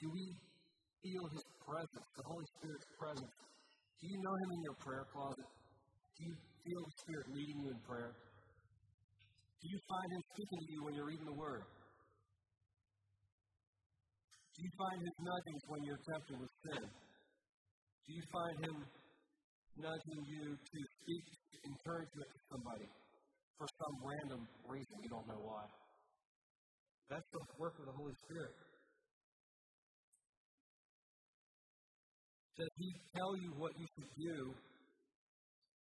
Do 0.04 0.12
we 0.12 0.36
feel 1.00 1.24
his 1.32 1.44
presence, 1.68 2.08
the 2.16 2.24
Holy 2.24 2.48
Spirit's 2.56 2.88
presence? 2.96 3.36
Do 4.00 4.06
you 4.08 4.18
know 4.24 4.36
him 4.40 4.50
in 4.56 4.62
your 4.64 4.78
prayer 4.80 5.06
closet? 5.12 5.50
Do 6.16 6.22
you 6.24 6.36
feel 6.64 6.82
the 6.88 6.96
Spirit 7.04 7.28
leading 7.36 7.58
you 7.60 7.70
in 7.76 7.80
prayer? 7.84 8.14
Do 8.16 9.66
you 9.68 9.80
find 9.84 10.08
him 10.16 10.22
speaking 10.32 10.60
to 10.64 10.70
you 10.72 10.80
when 10.88 10.94
you're 10.96 11.10
reading 11.12 11.28
the 11.28 11.36
Word? 11.36 11.66
Do 14.56 14.60
you 14.64 14.74
find 14.74 14.98
his 15.04 15.16
nudgings 15.22 15.64
when 15.70 15.82
you're 15.86 16.04
tempted 16.08 16.38
with 16.40 16.54
sin? 16.66 16.84
Do 16.88 18.12
you 18.16 18.26
find 18.32 18.56
him 18.64 18.76
nudging 19.78 20.22
you 20.26 20.46
to 20.56 20.80
speak 21.04 21.26
encouragement 21.68 22.30
to 22.32 22.40
somebody 22.50 22.88
for 23.60 23.68
some 23.68 23.94
random 24.02 24.42
reason 24.66 24.94
you 25.04 25.12
don't 25.14 25.28
know 25.30 25.42
why? 25.44 25.66
That's 27.12 27.28
the 27.30 27.44
work 27.60 27.76
of 27.78 27.86
the 27.86 27.96
Holy 27.98 28.16
Spirit. 28.26 28.56
Does 32.58 32.74
he 32.82 32.90
tell 33.14 33.38
you 33.38 33.54
what 33.62 33.70
you 33.78 33.86
should 33.94 34.12
do 34.18 34.38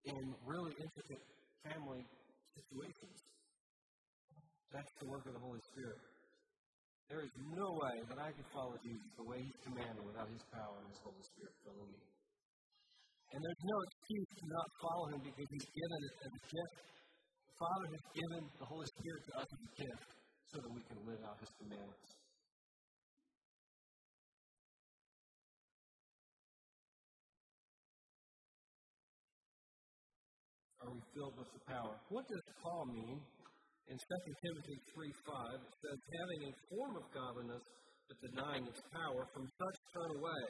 in 0.06 0.22
really 0.46 0.70
intricate 0.78 1.22
family 1.66 2.06
situations? 2.54 3.18
That's 4.70 4.94
the 5.02 5.11
work 5.11 5.26
of 5.26 5.35
the 5.35 5.42
Holy 5.42 5.59
Spirit. 5.74 5.98
There 7.11 7.26
is 7.26 7.35
no 7.59 7.74
way 7.74 8.06
that 8.06 8.22
I 8.22 8.30
can 8.30 8.46
follow 8.54 8.78
Jesus 8.87 9.11
the 9.18 9.26
way 9.26 9.42
He's 9.42 9.59
commanded 9.66 9.98
without 9.98 10.30
His 10.30 10.46
power 10.54 10.78
and 10.78 10.87
His 10.94 11.02
Holy 11.02 11.24
Spirit 11.26 11.54
filling 11.66 11.90
me. 11.90 12.02
And 13.35 13.38
there's 13.42 13.64
no 13.66 13.78
excuse 13.90 14.30
to 14.38 14.46
not 14.46 14.68
follow 14.78 15.06
Him 15.11 15.20
because 15.26 15.48
He's 15.50 15.70
given 15.74 16.00
it 16.06 16.14
as 16.22 16.33
a 16.38 16.42
gift. 16.54 16.76
The 17.50 17.56
Father 17.59 17.87
has 17.98 18.04
given 18.14 18.42
the 18.62 18.68
Holy 18.70 18.88
Spirit 18.94 19.22
to 19.26 19.33
us 19.42 19.48
as 19.50 19.59
a 19.59 19.72
gift 19.74 20.06
so 20.54 20.56
that 20.62 20.70
we 20.70 20.83
can 20.87 20.98
live 21.02 21.22
out 21.26 21.35
His 21.42 21.50
commandments. 21.59 22.19
Are 30.90 30.98
we 30.98 31.07
filled 31.14 31.38
with 31.38 31.46
the 31.55 31.62
power? 31.70 31.94
What 32.11 32.26
does 32.26 32.42
Paul 32.66 32.90
mean 32.90 33.22
in 33.87 33.94
2 33.94 34.03
Timothy 34.42 34.74
3 34.90 35.07
5, 35.22 35.55
it 35.62 35.74
says, 35.87 35.98
having 36.03 36.50
a 36.50 36.53
form 36.66 36.98
of 36.98 37.07
godliness, 37.14 37.62
but 38.11 38.18
denying 38.26 38.66
its 38.66 38.83
power, 38.90 39.22
from 39.31 39.46
such 39.46 39.76
turn 39.94 40.11
away. 40.18 40.42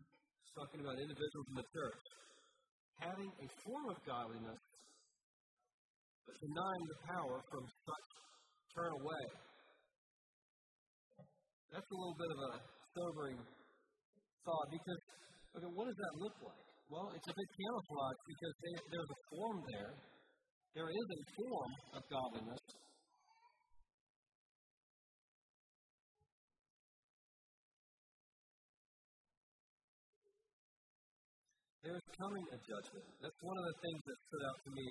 It's 0.00 0.52
talking 0.56 0.80
about 0.80 0.96
individuals 0.96 1.46
in 1.52 1.56
the 1.60 1.68
church. 1.68 2.04
Having 3.04 3.28
a 3.28 3.48
form 3.60 3.92
of 3.92 4.00
godliness, 4.08 4.62
but 6.24 6.36
denying 6.40 6.84
the 6.88 7.00
power, 7.12 7.44
from 7.52 7.64
such 7.68 8.08
turn 8.72 8.92
away. 9.04 9.24
That's 11.76 11.90
a 11.92 11.98
little 12.00 12.16
bit 12.16 12.30
of 12.32 12.40
a 12.40 12.52
sobering 12.96 13.36
thought 14.48 14.68
because, 14.72 15.02
okay, 15.60 15.72
what 15.76 15.92
does 15.92 16.00
that 16.00 16.14
look 16.24 16.36
like? 16.40 16.67
Well, 16.88 17.12
it's 17.12 17.28
a 17.28 17.36
bit 17.36 17.48
camouflage 17.52 18.20
because 18.24 18.54
they, 18.64 18.74
there's 18.88 19.12
a 19.12 19.20
form 19.28 19.60
there, 19.76 19.92
there 20.72 20.88
is 20.88 21.06
a 21.12 21.20
form 21.36 21.72
of 21.92 22.02
godliness. 22.08 22.64
There's 31.84 32.08
coming 32.16 32.44
a 32.52 32.58
judgment. 32.64 33.06
That's 33.20 33.40
one 33.44 33.56
of 33.60 33.64
the 33.68 33.76
things 33.84 34.02
that 34.08 34.18
stood 34.24 34.44
out 34.48 34.58
to 34.64 34.70
me 34.72 34.88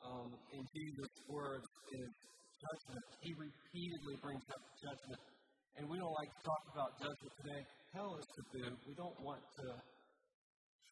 um, 0.00 0.28
in 0.32 0.62
Jesus' 0.64 1.16
words 1.28 1.68
is 1.92 2.10
judgment. 2.56 3.04
He 3.20 3.36
repeatedly 3.36 4.16
brings 4.24 4.44
up 4.48 4.64
judgment. 4.80 5.22
And 5.76 5.84
we 5.92 6.00
don't 6.00 6.16
like 6.24 6.32
to 6.32 6.40
talk 6.40 6.62
about 6.72 6.90
judgment 7.04 7.32
today. 7.44 7.62
Hell 7.92 8.12
is 8.16 8.26
taboo. 8.32 8.72
We 8.88 8.94
don't 8.96 9.18
want 9.20 9.44
to 9.44 9.95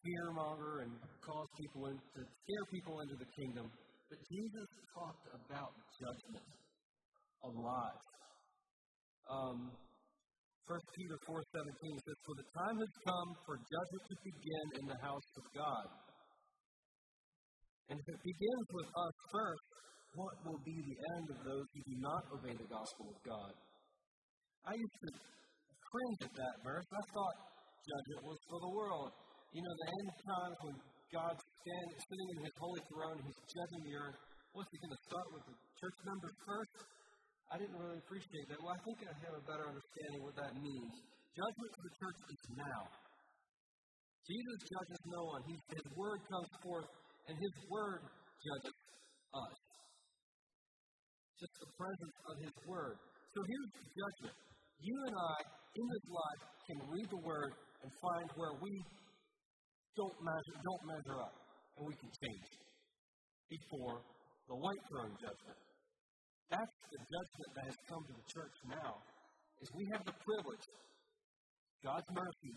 fearmonger 0.05 0.85
and 0.85 0.93
cause 1.25 1.49
people 1.57 1.89
in, 1.89 1.97
to 1.97 2.23
scare 2.23 2.67
people 2.69 3.01
into 3.01 3.17
the 3.17 3.31
kingdom. 3.33 3.67
But 4.13 4.21
Jesus 4.29 4.69
talked 4.93 5.27
about 5.33 5.73
judgment. 5.97 6.47
a 7.45 7.51
lot. 7.61 7.97
Um, 9.29 9.73
1 10.65 10.81
Peter 10.97 11.17
4.17 11.29 12.05
says, 12.09 12.19
For 12.25 12.37
the 12.41 12.49
time 12.57 12.77
has 12.81 12.95
come 13.05 13.29
for 13.45 13.57
judgment 13.61 14.05
to 14.09 14.17
begin 14.25 14.67
in 14.81 14.85
the 14.89 15.01
house 15.05 15.29
of 15.37 15.45
God. 15.53 15.87
And 17.93 18.01
if 18.01 18.07
it 18.09 18.21
begins 18.25 18.67
with 18.73 18.89
us 18.89 19.15
first, 19.29 19.67
what 20.17 20.35
will 20.49 20.63
be 20.65 20.73
the 20.73 20.99
end 21.21 21.27
of 21.37 21.39
those 21.45 21.67
who 21.69 21.81
do 21.85 21.97
not 22.01 22.23
obey 22.33 22.55
the 22.57 22.71
gospel 22.71 23.13
of 23.13 23.19
God? 23.29 23.53
I 24.65 24.73
used 24.73 24.99
to 25.05 25.11
cringe 25.13 26.21
at 26.33 26.35
that 26.41 26.57
verse. 26.65 26.89
I 26.89 27.05
thought 27.13 27.37
judgment 27.85 28.23
was 28.25 28.41
for 28.49 28.59
the 28.65 28.73
world. 28.73 29.13
You 29.55 29.63
know, 29.63 29.71
the 29.71 29.87
end 29.87 30.11
times 30.27 30.59
when 30.67 30.77
God's 31.15 31.39
standing, 31.63 31.95
sitting 31.95 32.29
in 32.35 32.39
his 32.43 32.57
holy 32.59 32.83
throne, 32.91 33.19
he's 33.23 33.39
judging 33.55 33.83
the 33.87 33.95
earth. 34.03 34.19
What's 34.51 34.67
he 34.75 34.79
going 34.83 34.95
to 34.99 35.03
start 35.07 35.27
with 35.31 35.45
the 35.47 35.55
church 35.79 35.99
members 36.03 36.35
first? 36.43 36.75
I 37.55 37.63
didn't 37.63 37.79
really 37.79 38.03
appreciate 38.03 38.51
that. 38.51 38.59
Well, 38.59 38.75
I 38.75 38.81
think 38.83 39.07
I 39.07 39.15
have 39.15 39.35
a 39.39 39.45
better 39.47 39.63
understanding 39.71 40.19
of 40.19 40.25
what 40.27 40.37
that 40.43 40.53
means. 40.59 40.91
Judgment 41.39 41.71
for 41.71 41.83
the 41.87 41.95
church 42.03 42.19
is 42.35 42.43
now. 42.59 42.81
Jesus 44.27 44.59
judges 44.75 45.01
no 45.07 45.23
one. 45.23 45.43
His 45.47 45.87
word 45.95 46.19
comes 46.27 46.51
forth, 46.59 46.91
and 47.31 47.35
his 47.39 47.55
word 47.71 48.03
judges 48.43 48.75
us. 49.39 49.55
Just 51.39 51.55
the 51.63 51.71
presence 51.79 52.17
of 52.27 52.35
his 52.43 52.55
word. 52.67 52.97
So 53.31 53.39
here's 53.39 53.71
the 53.71 53.87
judgment. 53.87 54.35
You 54.83 54.97
and 54.99 55.15
I, 55.15 55.37
in 55.79 55.87
this 55.95 56.07
life, 56.11 56.43
can 56.67 56.79
read 56.91 57.07
the 57.07 57.23
word 57.23 57.51
and 57.55 57.91
find 58.03 58.27
where 58.35 58.55
we 58.59 58.73
don't 59.97 60.19
measure, 60.23 60.57
don't 60.59 60.85
measure 60.91 61.19
up, 61.23 61.35
and 61.79 61.83
we 61.87 61.95
can 61.95 62.11
change 62.11 62.51
before 63.51 64.03
the 64.51 64.57
white 64.59 64.83
throne 64.91 65.15
judgment. 65.19 65.59
That's 66.51 66.77
the 66.91 67.01
judgment 67.01 67.51
that 67.57 67.65
has 67.73 67.79
come 67.89 68.03
to 68.05 68.15
the 68.15 68.27
church 68.29 68.57
now, 68.69 68.93
is 69.63 69.69
we 69.75 69.87
have 69.95 70.05
the 70.05 70.17
privilege, 70.19 70.67
God's 71.83 72.11
mercy, 72.13 72.55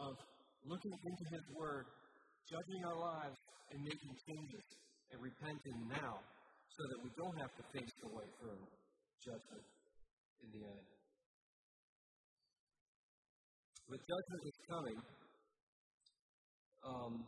of 0.00 0.14
looking 0.66 0.96
into 0.96 1.24
His 1.30 1.44
Word, 1.54 1.86
judging 2.50 2.80
our 2.84 2.98
lives, 2.98 3.38
and 3.72 3.78
making 3.82 4.14
changes, 4.26 4.66
and 5.12 5.18
repenting 5.22 5.78
now, 5.90 6.18
so 6.68 6.82
that 6.92 6.98
we 7.02 7.10
don't 7.14 7.36
have 7.40 7.52
to 7.56 7.64
face 7.72 7.94
the 8.02 8.10
white 8.10 8.34
throne 8.42 8.66
judgment 9.22 9.66
in 10.42 10.48
the 10.50 10.62
end. 10.66 10.86
But 13.86 13.98
judgment 14.02 14.42
is 14.44 14.58
coming. 14.66 14.98
Um, 16.86 17.26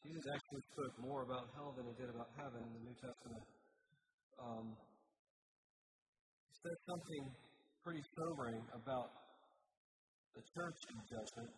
Jesus 0.00 0.24
actually 0.32 0.64
spoke 0.72 0.96
more 1.04 1.20
about 1.28 1.44
hell 1.52 1.76
than 1.76 1.84
he 1.84 1.94
did 2.00 2.08
about 2.08 2.32
heaven 2.40 2.64
in 2.64 2.72
the 2.72 2.82
New 2.88 2.96
Testament. 2.96 3.44
Um, 4.40 4.66
he 6.48 6.54
said 6.64 6.78
something 6.88 7.22
pretty 7.84 8.00
sobering 8.16 8.64
about 8.72 9.12
the 10.32 10.42
church 10.56 10.80
in 10.88 10.96
judgment. 11.04 11.52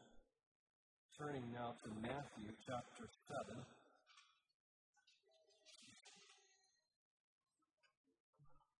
Turning 1.15 1.47
now 1.55 1.71
to 1.71 1.89
Matthew 2.03 2.51
chapter 2.67 3.07
7. 3.47 3.63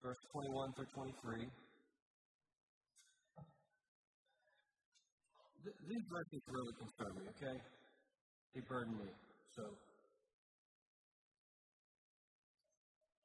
Verse 0.03 0.19
21 0.35 0.73
through 0.75 0.91
23. 0.91 1.70
Th- 5.61 5.81
these 5.89 6.05
verses 6.09 6.41
really 6.49 6.75
concern 6.81 7.13
me, 7.21 7.25
okay? 7.37 7.57
They 8.55 8.63
burden 8.65 8.97
me. 8.97 9.11
So, 9.57 9.63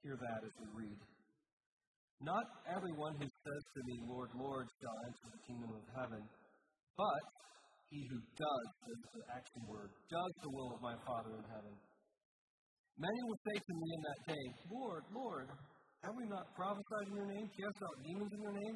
hear 0.03 0.17
that 0.19 0.39
as 0.43 0.53
we 0.59 0.67
read. 0.75 0.99
Not 2.21 2.45
everyone 2.67 3.15
who 3.19 3.27
says 3.27 3.63
to 3.75 3.79
me, 3.87 3.95
Lord, 4.07 4.29
Lord, 4.35 4.67
shall 4.79 4.97
enter 5.07 5.27
the 5.31 5.41
kingdom 5.47 5.71
of 5.79 5.83
heaven, 5.95 6.23
but 6.95 7.23
he 7.91 8.03
who 8.11 8.19
does, 8.35 8.67
is 8.91 8.99
the 9.15 9.23
action 9.31 9.61
word, 9.67 9.91
does 10.11 10.33
the 10.43 10.51
will 10.51 10.75
of 10.75 10.79
my 10.83 10.95
Father 11.07 11.39
in 11.39 11.45
heaven. 11.47 11.75
Many 12.97 13.19
will 13.27 13.41
say 13.47 13.57
to 13.59 13.73
me 13.75 13.87
in 13.95 14.01
that 14.03 14.21
day, 14.35 14.45
Lord, 14.71 15.03
Lord, 15.11 15.47
have 16.03 16.15
we 16.15 16.25
not 16.27 16.47
prophesied 16.55 17.07
in 17.11 17.15
your 17.15 17.29
name, 17.31 17.47
cast 17.55 17.79
out 17.79 17.95
demons 18.03 18.31
in 18.31 18.41
your 18.43 18.55
name, 18.55 18.75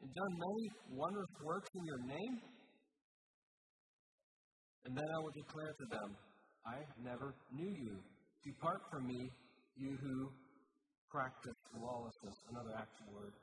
and 0.00 0.08
done 0.08 0.34
many 0.36 0.64
wondrous 0.96 1.32
works 1.44 1.70
in 1.74 1.84
your 1.84 2.02
name? 2.08 2.34
And 4.84 4.96
then 4.96 5.08
I 5.08 5.18
will 5.18 5.34
declare 5.34 5.74
to 5.74 5.86
them, 5.90 6.08
I 6.66 6.78
never 7.02 7.34
knew 7.52 7.72
you. 7.72 7.96
Depart 8.44 8.80
from 8.90 9.06
me, 9.06 9.30
you 9.76 9.96
who 10.00 10.30
practice 11.10 11.58
lawlessness. 11.74 12.36
Another 12.52 12.74
action 12.76 13.06
word. 13.14 13.34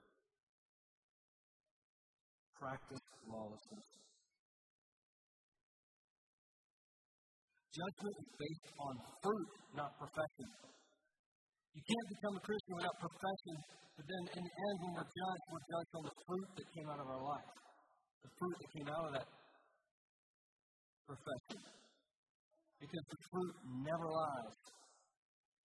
Practice 2.59 3.05
lawlessness. 3.27 3.87
Judgment 7.75 8.15
is 8.23 8.31
based 8.39 8.67
on 8.79 8.93
fruit, 9.19 9.51
not 9.75 9.91
profession. 9.99 10.47
You 11.75 11.83
can't 11.83 12.07
become 12.07 12.33
a 12.39 12.43
Christian 12.47 12.73
without 12.79 12.97
profession, 13.03 13.55
but 13.99 14.05
then 14.07 14.23
in 14.31 14.43
the 14.47 14.55
end, 14.55 14.75
when 14.79 14.91
we're 14.95 15.11
judged, 15.11 15.45
we're 15.51 15.67
judged 15.67 15.93
on 15.99 16.03
the 16.07 16.15
fruit 16.23 16.49
that 16.55 16.67
came 16.71 16.87
out 16.87 17.01
of 17.03 17.07
our 17.11 17.23
life. 17.35 17.51
The 18.23 18.31
fruit 18.39 18.55
that 18.55 18.69
came 18.79 18.87
out 18.87 19.03
of 19.07 19.11
that 19.19 19.27
profession 21.05 21.61
because 22.81 23.05
the 23.09 23.19
fruit 23.31 23.55
never 23.85 24.07
lies. 24.09 24.57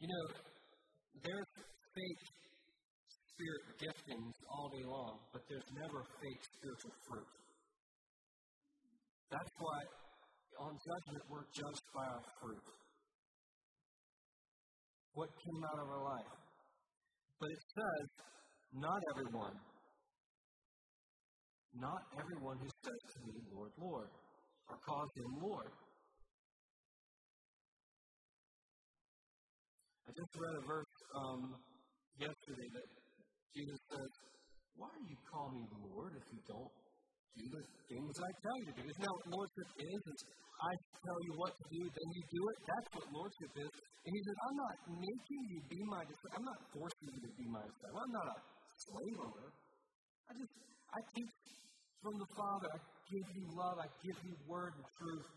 You 0.01 0.09
know, 0.09 0.25
there's 1.25 1.51
fake 1.93 2.23
spirit 3.41 3.65
giftings 3.81 4.37
all 4.49 4.69
day 4.73 4.85
long, 4.85 5.21
but 5.33 5.43
there's 5.49 5.69
never 5.77 6.01
fake 6.21 6.43
spiritual 6.57 6.95
fruit. 7.09 7.31
That's 9.33 9.53
why 9.57 9.79
on 10.61 10.73
judgment 10.77 11.23
we're 11.29 11.49
judged 11.57 11.87
by 11.95 12.05
our 12.05 12.25
fruit. 12.41 12.67
What 15.15 15.29
came 15.33 15.63
out 15.65 15.79
of 15.81 15.89
our 15.89 16.05
life. 16.05 16.35
But 17.41 17.49
it 17.49 17.63
says, 17.73 18.07
not 18.77 19.01
everyone, 19.17 19.57
not 21.75 22.03
everyone 22.21 22.59
who 22.61 22.69
says 22.85 23.03
to 23.15 23.19
me, 23.25 23.35
Lord, 23.55 23.73
Lord, 23.81 24.11
or 24.71 24.79
calls 24.87 25.11
him 25.19 25.31
Lord 25.43 25.71
I 30.11 30.11
just 30.19 30.35
read 30.43 30.55
a 30.59 30.65
verse 30.67 30.95
um, 31.23 31.43
yesterday 32.19 32.69
that 32.75 32.87
Jesus 33.55 33.79
says, 33.95 34.11
Why 34.75 34.91
do 34.91 35.07
you 35.07 35.19
call 35.31 35.55
me 35.55 35.63
Lord 35.87 36.19
if 36.19 36.27
you 36.35 36.43
don't 36.51 36.75
do 37.39 37.47
the 37.47 37.63
things 37.87 38.15
I 38.19 38.31
tell 38.43 38.57
you 38.59 38.67
to 38.71 38.75
do? 38.75 38.83
Isn't 38.91 39.05
that 39.07 39.15
what 39.15 39.27
Lordship 39.31 39.71
is? 39.79 40.03
It's 40.11 40.25
I 40.61 40.73
tell 40.77 41.21
you 41.25 41.33
what 41.41 41.53
to 41.57 41.65
do, 41.73 41.83
then 41.89 42.09
you 42.11 42.23
do 42.27 42.43
it. 42.43 42.57
That's 42.69 42.89
what 42.93 43.07
Lordship 43.15 43.53
is. 43.55 43.73
And 44.03 44.11
he 44.13 44.21
says, 44.21 44.39
I'm 44.45 44.59
not 44.61 44.75
making 44.99 45.43
you 45.47 45.59
be 45.73 45.81
my 45.89 46.03
disciple. 46.05 46.37
I'm 46.37 46.49
not 46.51 46.61
forcing 46.75 47.09
you 47.17 47.21
to 47.25 47.33
be 47.33 47.47
my 47.49 47.65
disciple. 47.65 47.97
I'm 48.03 48.15
not 48.19 48.29
a 48.29 48.39
slave 48.77 49.19
owner. 49.25 49.49
I 50.27 50.31
just, 50.37 50.53
I 50.91 51.01
teach 51.17 51.33
from 52.03 52.15
the 52.19 52.29
Father. 52.35 52.75
Give 53.11 53.27
you 53.35 53.45
love. 53.59 53.77
I 53.83 53.89
give 54.07 54.19
you 54.23 54.35
word 54.47 54.71
and 54.79 54.87
truth. 54.95 55.29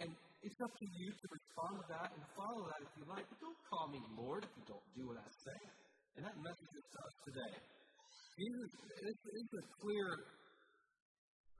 And 0.00 0.08
it's 0.40 0.60
up 0.64 0.72
to 0.72 0.86
you 0.88 1.08
to 1.12 1.26
respond 1.28 1.72
to 1.76 1.86
that 1.92 2.08
and 2.16 2.22
follow 2.32 2.64
that 2.64 2.80
if 2.80 2.92
you 2.96 3.04
like. 3.12 3.28
But 3.28 3.38
don't 3.44 3.60
call 3.68 3.86
me 3.92 4.00
Lord 4.16 4.40
if 4.48 4.52
you 4.56 4.64
don't 4.64 4.88
do 4.96 5.04
what 5.04 5.20
I 5.20 5.28
say. 5.28 5.60
And 6.16 6.24
that 6.24 6.36
message 6.40 6.72
is 6.72 6.86
to 6.88 6.98
us 7.04 7.16
today. 7.28 7.54
Jesus, 8.40 8.72
it's, 9.04 9.24
it's 9.36 9.54
a 9.60 9.64
clear 9.84 10.08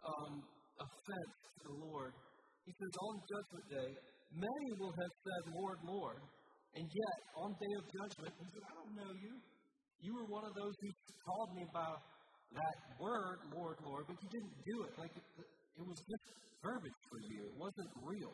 um, 0.00 0.32
offense 0.80 1.34
to 1.44 1.58
the 1.68 1.76
Lord. 1.76 2.16
He 2.64 2.72
says, 2.72 2.92
on 3.04 3.14
Judgment 3.28 3.66
Day, 3.68 3.90
many 4.32 4.68
will 4.80 4.96
have 4.96 5.12
said, 5.12 5.42
Lord, 5.52 5.78
Lord. 5.84 6.20
And 6.72 6.86
yet, 6.88 7.18
on 7.36 7.52
day 7.60 7.72
of 7.76 7.84
judgment, 7.84 8.32
he 8.32 8.46
said, 8.48 8.64
I 8.64 8.72
don't 8.80 8.94
know 8.96 9.12
you. 9.12 9.34
You 10.00 10.16
were 10.16 10.28
one 10.32 10.48
of 10.48 10.54
those 10.56 10.72
who 10.80 10.88
called 11.28 11.52
me 11.52 11.64
by 11.74 11.92
that 12.56 12.76
word, 12.96 13.38
Lord, 13.52 13.76
Lord, 13.84 14.04
but 14.08 14.16
you 14.16 14.28
didn't 14.32 14.56
do 14.64 14.76
it. 14.88 14.92
Like 14.96 15.12
it, 15.78 15.86
was 15.86 16.02
just 16.08 16.22
verbiage 16.62 16.92
for 17.10 17.18
you. 17.18 17.44
It 17.44 17.56
wasn't 17.58 17.90
real. 18.02 18.32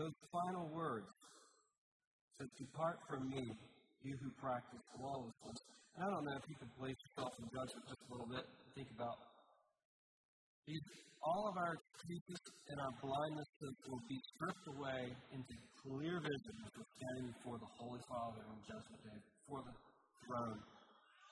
those 0.00 0.14
final 0.32 0.66
words 0.68 1.04
says, 2.38 2.48
Depart 2.56 2.98
from 3.08 3.28
me, 3.28 3.52
you 4.02 4.16
who 4.22 4.30
practice 4.40 4.80
lawlessness. 4.98 5.60
I 6.00 6.08
don't 6.08 6.24
know 6.24 6.32
if 6.32 6.48
you 6.48 6.56
can 6.56 6.72
place 6.80 6.96
yourself 6.96 7.28
in 7.36 7.44
judgment 7.52 7.84
just 7.84 8.00
a 8.00 8.08
little 8.08 8.30
bit 8.32 8.40
think 8.72 8.88
about 8.96 9.20
These, 10.64 10.80
all 11.20 11.52
of 11.52 11.60
our 11.60 11.76
excuses 11.76 12.40
and 12.72 12.78
our 12.80 12.94
blindnesses 13.04 13.74
will 13.84 14.00
be 14.08 14.16
stripped 14.32 14.66
away 14.80 15.12
into 15.36 15.54
clear 15.84 16.16
vision 16.24 16.54
as 16.64 16.72
we're 16.72 16.92
standing 16.96 17.28
before 17.36 17.60
the 17.60 17.68
Holy 17.76 18.00
Father 18.08 18.40
on 18.48 18.56
Judgment 18.64 19.00
Day, 19.04 19.18
before 19.20 19.60
the 19.60 19.76
throne. 20.24 20.60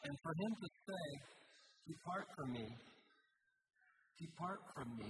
And 0.04 0.12
for 0.20 0.32
Him 0.36 0.52
to 0.60 0.68
say, 0.84 1.06
Depart 1.88 2.26
from 2.36 2.48
me, 2.52 2.68
depart 4.20 4.60
from 4.76 4.88
me. 5.00 5.08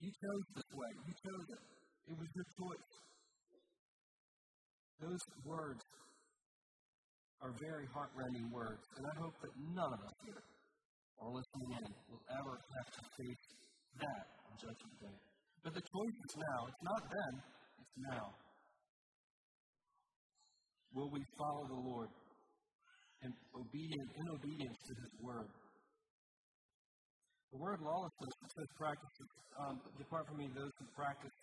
You 0.00 0.08
chose 0.08 0.44
this 0.56 0.70
way, 0.72 0.92
you 1.04 1.12
chose 1.20 1.46
it. 1.52 1.62
It 2.08 2.16
was 2.16 2.30
your 2.32 2.48
choice. 2.56 2.92
Those 5.04 5.24
words 5.44 5.84
are 7.40 7.52
very 7.56 7.88
heart-rending 7.96 8.52
words, 8.52 8.84
and 8.96 9.04
I 9.04 9.14
hope 9.20 9.36
that 9.40 9.52
none 9.72 9.92
of 9.96 10.00
us 10.04 10.16
here 10.24 10.44
or 11.20 11.32
listening 11.32 11.70
in 11.80 11.88
will 12.08 12.24
ever 12.36 12.54
have 12.56 12.88
to 12.96 13.02
face 13.16 13.44
that 14.00 14.24
on 14.48 14.52
Judgment 14.60 14.96
Day. 15.00 15.16
But 15.64 15.72
the 15.76 15.84
choice 15.84 16.18
is 16.24 16.34
now. 16.36 16.58
It's 16.68 16.84
not 16.84 17.02
then, 17.08 17.32
it's 17.80 17.96
now. 18.08 18.26
Will 20.96 21.10
we 21.12 21.20
follow 21.36 21.64
the 21.68 21.80
Lord 21.80 22.10
and 23.22 23.32
obedient 23.52 24.08
in 24.16 24.24
obedience 24.32 24.78
to 24.88 24.92
His 24.96 25.12
word? 25.20 25.52
The 27.52 27.58
word 27.58 27.80
lawlessness 27.82 28.34
says 28.56 28.70
practices. 28.78 29.30
Um, 29.60 29.76
depart 29.98 30.24
from 30.28 30.38
me 30.38 30.48
those 30.54 30.72
who 30.78 30.86
practice 30.96 31.34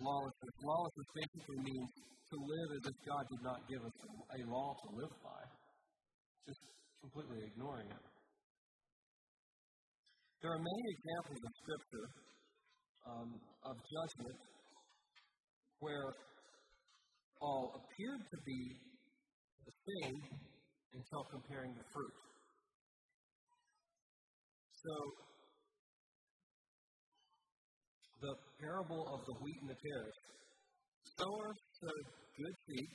lawlessness. 0.00 0.54
Lawlessness 0.64 1.10
basically 1.12 1.60
means 1.66 1.90
to 2.32 2.36
live 2.40 2.68
as 2.80 2.82
if 2.88 2.96
God 3.04 3.24
did 3.28 3.42
not 3.44 3.60
give 3.68 3.82
us 3.84 3.96
a 4.00 4.40
law 4.48 4.72
to 4.72 4.88
live 4.96 5.14
by, 5.20 5.42
just 6.48 6.62
completely 7.04 7.44
ignoring 7.52 7.88
it. 7.92 8.04
There 10.40 10.50
are 10.50 10.62
many 10.62 10.84
examples 10.96 11.38
in 11.38 11.52
Scripture 11.60 12.06
um, 13.06 13.30
of 13.68 13.74
judgment 13.78 14.38
where 15.78 16.14
all 17.42 17.74
appeared 17.74 18.22
to 18.30 18.38
be 18.46 18.60
the 19.66 19.74
same 19.82 20.18
until 20.94 21.22
comparing 21.30 21.74
the 21.74 21.86
fruit. 21.92 22.16
So, 24.82 24.94
the 28.22 28.34
parable 28.62 29.02
of 29.10 29.20
the 29.26 29.36
wheat 29.42 29.58
and 29.60 29.70
the 29.74 29.80
tares. 29.82 30.16
Sower 31.18 31.50
sowed 31.82 32.06
good 32.38 32.56
seed, 32.70 32.90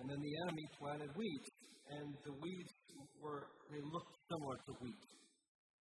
and 0.00 0.04
then 0.08 0.20
the 0.24 0.34
enemy 0.48 0.66
planted 0.80 1.12
weeds, 1.12 1.48
and 2.00 2.08
the 2.24 2.34
weeds 2.40 2.72
were 3.20 3.44
they 3.68 3.82
looked 3.84 4.14
similar 4.32 4.56
to 4.56 4.72
wheat 4.80 5.04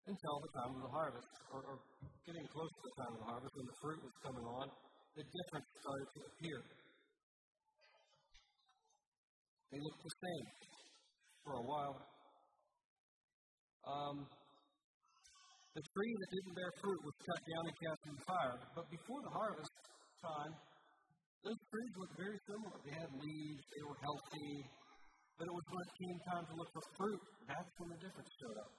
until 0.09 0.35
the 0.41 0.51
time 0.57 0.71
of 0.73 0.81
the 0.81 0.93
harvest, 0.97 1.31
or, 1.53 1.61
or 1.61 1.77
getting 2.25 2.47
close 2.49 2.71
to 2.71 2.81
the 2.89 2.95
time 3.03 3.13
of 3.13 3.19
the 3.21 3.29
harvest 3.29 3.53
when 3.53 3.67
the 3.67 3.77
fruit 3.83 3.99
was 4.01 4.15
coming 4.23 4.47
on, 4.47 4.67
the 5.19 5.23
difference 5.23 5.67
started 5.83 6.07
to 6.15 6.19
appear. 6.31 6.59
They 9.71 9.79
looked 9.83 9.99
the 9.99 10.15
same 10.23 10.45
for 11.43 11.53
a 11.59 11.65
while. 11.67 11.95
Um, 13.83 14.17
the 15.77 15.85
tree 15.93 16.13
that 16.17 16.29
didn't 16.33 16.55
bear 16.57 16.73
fruit 16.81 17.01
was 17.05 17.15
cut 17.21 17.41
down 17.53 17.63
and 17.69 17.75
cast 17.77 18.01
in 18.09 18.13
the 18.17 18.25
fire. 18.25 18.57
But 18.73 18.85
before 18.89 19.21
the 19.21 19.33
harvest 19.37 19.73
time, 20.25 20.53
those 21.45 21.61
trees 21.69 21.93
looked 22.01 22.17
very 22.17 22.39
similar. 22.49 22.75
They 22.81 22.97
had 22.97 23.09
leaves, 23.13 23.61
they 23.77 23.83
were 23.85 23.99
healthy, 24.01 24.53
but 25.37 25.45
it 25.45 25.53
was 25.53 25.65
when 25.69 25.81
it 25.85 25.93
came 26.01 26.17
time 26.33 26.45
to 26.49 26.53
look 26.57 26.69
for 26.73 26.83
fruit, 26.97 27.21
that's 27.45 27.71
when 27.77 27.89
the 27.93 27.99
difference 28.01 28.31
showed 28.41 28.57
up. 28.57 28.73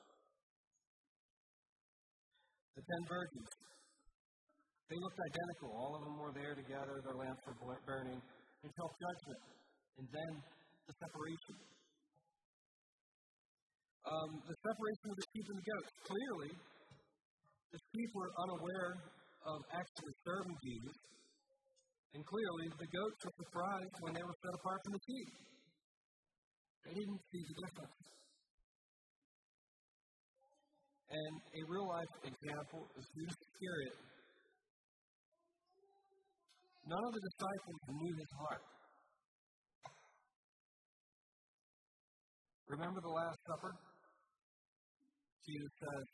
The 2.74 2.82
ten 2.82 3.02
virgins, 3.06 3.50
they 4.90 4.98
looked 4.98 5.20
identical. 5.22 5.70
All 5.78 5.92
of 5.94 6.02
them 6.02 6.16
were 6.18 6.34
there 6.34 6.54
together, 6.58 6.98
their 6.98 7.14
lamps 7.14 7.42
were 7.46 7.58
burning 7.86 8.18
until 8.66 8.88
judgment, 8.98 9.42
and 10.02 10.06
then 10.10 10.32
the 10.90 10.94
separation. 10.98 11.54
Um, 14.02 14.30
the 14.50 14.56
separation 14.66 15.06
of 15.14 15.16
the 15.22 15.26
sheep 15.30 15.46
and 15.46 15.58
the 15.62 15.66
goats. 15.68 15.90
Clearly, 16.10 16.50
the 17.72 17.80
sheep 17.92 18.10
were 18.14 18.32
unaware 18.48 18.92
of 19.44 19.58
actually 19.76 20.14
serving 20.24 20.56
Jesus, 20.64 20.96
and 22.14 22.20
clearly 22.24 22.66
the 22.80 22.88
goats 22.88 23.20
were 23.24 23.36
surprised 23.44 23.96
when 24.00 24.12
they 24.16 24.24
were 24.24 24.38
set 24.40 24.54
apart 24.56 24.80
from 24.84 24.92
the 24.96 25.02
sheep. 25.04 25.30
They 26.88 26.94
didn't 26.96 27.22
see 27.28 27.42
the 27.44 27.56
difference. 27.68 28.00
And 31.08 31.34
a 31.40 31.62
real 31.68 31.88
life 31.88 32.12
example 32.24 32.82
is 32.96 33.04
Judas 33.16 33.36
Iscariot. 33.36 33.96
None 36.88 37.04
of 37.04 37.12
the 37.12 37.20
disciples 37.20 37.80
knew 37.92 38.14
his 38.16 38.32
heart. 38.40 38.64
Remember 42.68 43.00
the 43.00 43.12
Last 43.12 43.40
Supper? 43.48 43.72
Jesus 45.48 45.72
says, 45.80 46.06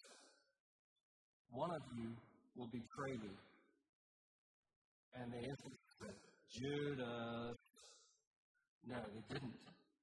One 1.55 1.71
of 1.71 1.83
you 1.95 2.11
will 2.59 2.67
betray 2.67 3.15
me. 3.23 3.31
And 5.15 5.31
they 5.31 5.39
instantly 5.39 5.79
said, 6.03 6.17
Judas. 6.51 7.55
No, 8.91 8.99
they 8.99 9.23
didn't. 9.31 9.59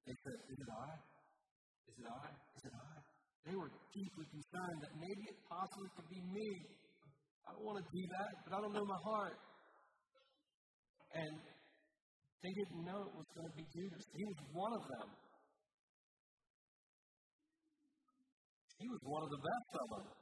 They 0.08 0.16
said, 0.16 0.36
Is 0.48 0.58
it 0.64 0.70
I? 0.72 0.90
Is 1.92 1.96
it 2.00 2.08
I? 2.08 2.28
Is 2.56 2.62
it 2.64 2.72
I? 2.72 2.92
They 3.44 3.52
were 3.52 3.68
deeply 3.92 4.26
concerned 4.32 4.78
that 4.80 4.92
maybe 4.96 5.22
it 5.28 5.38
possibly 5.44 5.92
could 5.92 6.08
be 6.08 6.22
me. 6.24 6.48
I 7.44 7.52
don't 7.52 7.66
want 7.68 7.84
to 7.84 7.88
do 7.92 8.02
that, 8.16 8.32
but 8.48 8.50
I 8.56 8.58
don't 8.64 8.72
know 8.72 8.86
my 8.88 9.02
heart. 9.12 9.36
And 11.12 11.36
they 12.40 12.52
didn't 12.56 12.80
know 12.88 12.96
it 12.96 13.12
was 13.12 13.28
going 13.36 13.48
to 13.52 13.56
be 13.60 13.66
Judas. 13.76 14.04
He 14.16 14.24
was 14.24 14.40
one 14.56 14.72
of 14.72 14.84
them. 14.88 15.08
He 18.80 18.88
was 18.88 19.02
one 19.04 19.22
of 19.22 19.30
the 19.36 19.42
best 19.44 19.70
of 19.76 19.86
them. 20.00 20.21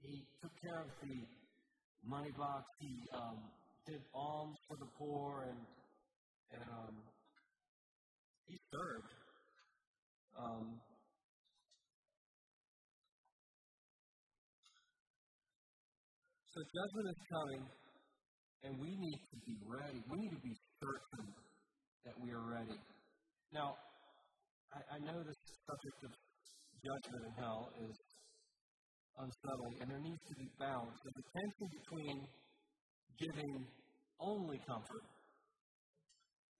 He 0.00 0.24
took 0.42 0.52
care 0.62 0.80
of 0.80 0.90
the 1.02 1.16
money 2.04 2.30
box. 2.36 2.64
He 2.80 2.94
um, 3.14 3.38
did 3.86 4.00
alms 4.14 4.56
for 4.68 4.76
the 4.78 4.90
poor, 4.98 5.44
and 5.48 5.58
and 6.52 6.62
um, 6.70 6.94
he 8.46 8.56
served. 8.72 9.12
Um, 10.38 10.80
so 16.46 16.58
judgment 16.62 17.06
is 17.10 17.20
coming, 17.28 17.62
and 18.64 18.72
we 18.80 18.90
need 18.96 19.20
to 19.30 19.36
be 19.44 19.56
ready. 19.66 20.00
We 20.08 20.16
need 20.16 20.32
to 20.32 20.42
be 20.42 20.54
certain 20.80 21.26
that 22.06 22.14
we 22.22 22.30
are 22.30 22.46
ready. 22.48 22.78
Now, 23.52 23.76
I, 24.72 24.80
I 24.96 24.98
know 25.04 25.18
this 25.20 25.40
subject 25.66 25.98
of 26.04 26.12
judgment 26.80 27.22
in 27.28 27.32
hell 27.42 27.68
is 27.82 27.96
unsettling, 29.18 29.74
and 29.80 29.90
there 29.90 30.00
needs 30.00 30.22
to 30.28 30.34
be 30.38 30.46
balance. 30.58 30.96
There's 31.02 31.18
a 31.18 31.28
tension 31.34 31.66
between 31.82 32.16
giving 33.18 33.66
only 34.20 34.58
comfort 34.66 35.04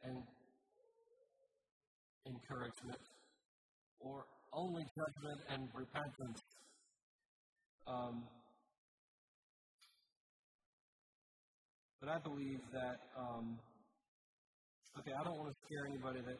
and 0.03 0.19
encouragement, 2.27 3.03
or 4.01 4.27
only 4.53 4.85
judgment 4.95 5.41
and 5.51 5.63
repentance. 5.75 6.41
Um, 7.87 8.27
but 12.01 12.09
I 12.11 12.19
believe 12.19 12.61
that, 12.73 12.99
um, 13.17 13.59
okay, 14.99 15.13
I 15.19 15.25
don't 15.25 15.39
want 15.39 15.51
to 15.51 15.59
scare 15.67 15.87
anybody 15.89 16.21
that, 16.21 16.39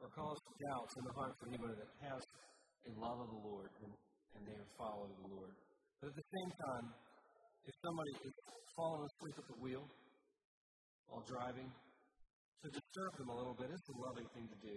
or 0.00 0.08
cause 0.16 0.38
doubts 0.68 0.92
in 0.96 1.04
the 1.04 1.12
heart 1.12 1.32
for 1.38 1.48
anybody 1.48 1.74
that 1.76 1.90
has 2.08 2.22
a 2.88 2.92
love 2.98 3.20
of 3.20 3.28
the 3.28 3.40
Lord 3.48 3.70
and, 3.84 3.92
and 4.36 4.42
they 4.46 4.56
are 4.56 4.70
following 4.78 5.14
the 5.22 5.28
Lord. 5.34 5.54
But 6.00 6.12
at 6.12 6.16
the 6.16 6.28
same 6.32 6.50
time, 6.50 6.86
if 7.66 7.74
somebody 7.84 8.12
is 8.24 8.34
falling 8.76 9.04
asleep 9.04 9.36
at 9.36 9.46
the 9.50 9.58
wheel 9.60 9.84
while 11.08 11.24
driving, 11.26 11.68
to 12.60 12.68
disturb 12.68 13.12
them 13.16 13.28
a 13.32 13.36
little 13.36 13.56
bit 13.56 13.72
is 13.72 13.80
a 13.88 13.96
loving 14.04 14.28
thing 14.36 14.46
to 14.48 14.58
do. 14.60 14.76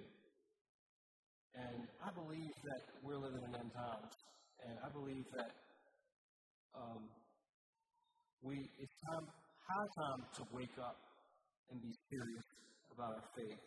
And 1.54 1.86
I 2.02 2.10
believe 2.16 2.54
that 2.66 2.82
we're 3.04 3.20
living 3.20 3.44
in 3.44 3.52
end 3.54 3.72
times. 3.76 4.14
And 4.64 4.76
I 4.80 4.90
believe 4.96 5.28
that 5.36 5.52
um, 6.74 7.04
we 8.42 8.56
it's 8.58 8.98
time 9.12 9.28
high 9.28 9.90
time 10.00 10.22
to 10.40 10.42
wake 10.56 10.78
up 10.80 10.98
and 11.72 11.80
be 11.80 11.94
serious 12.10 12.48
about 12.92 13.16
our 13.16 13.28
faith 13.36 13.64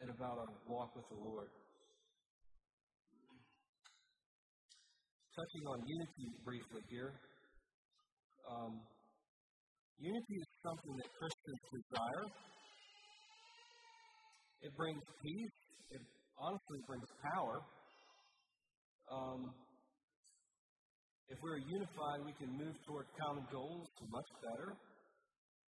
and 0.00 0.10
about 0.10 0.38
our 0.38 0.52
walk 0.66 0.94
with 0.96 1.06
the 1.10 1.20
Lord. 1.22 1.50
Touching 5.32 5.64
on 5.64 5.78
unity 5.88 6.26
briefly 6.44 6.82
here. 6.92 7.12
Um, 8.52 8.84
unity 9.98 10.36
is 10.36 10.48
something 10.60 10.92
that 11.00 11.08
Christians 11.16 11.62
desire 11.72 12.26
it 14.62 14.70
brings 14.78 15.02
peace. 15.18 15.56
It 15.90 16.02
honestly 16.38 16.80
brings 16.86 17.10
power. 17.34 17.58
Um, 19.10 19.50
If 21.26 21.38
we're 21.42 21.58
unified, 21.58 22.20
we 22.28 22.34
can 22.38 22.52
move 22.54 22.76
toward 22.86 23.06
common 23.18 23.42
goals 23.50 23.88
much 24.06 24.30
better 24.44 24.76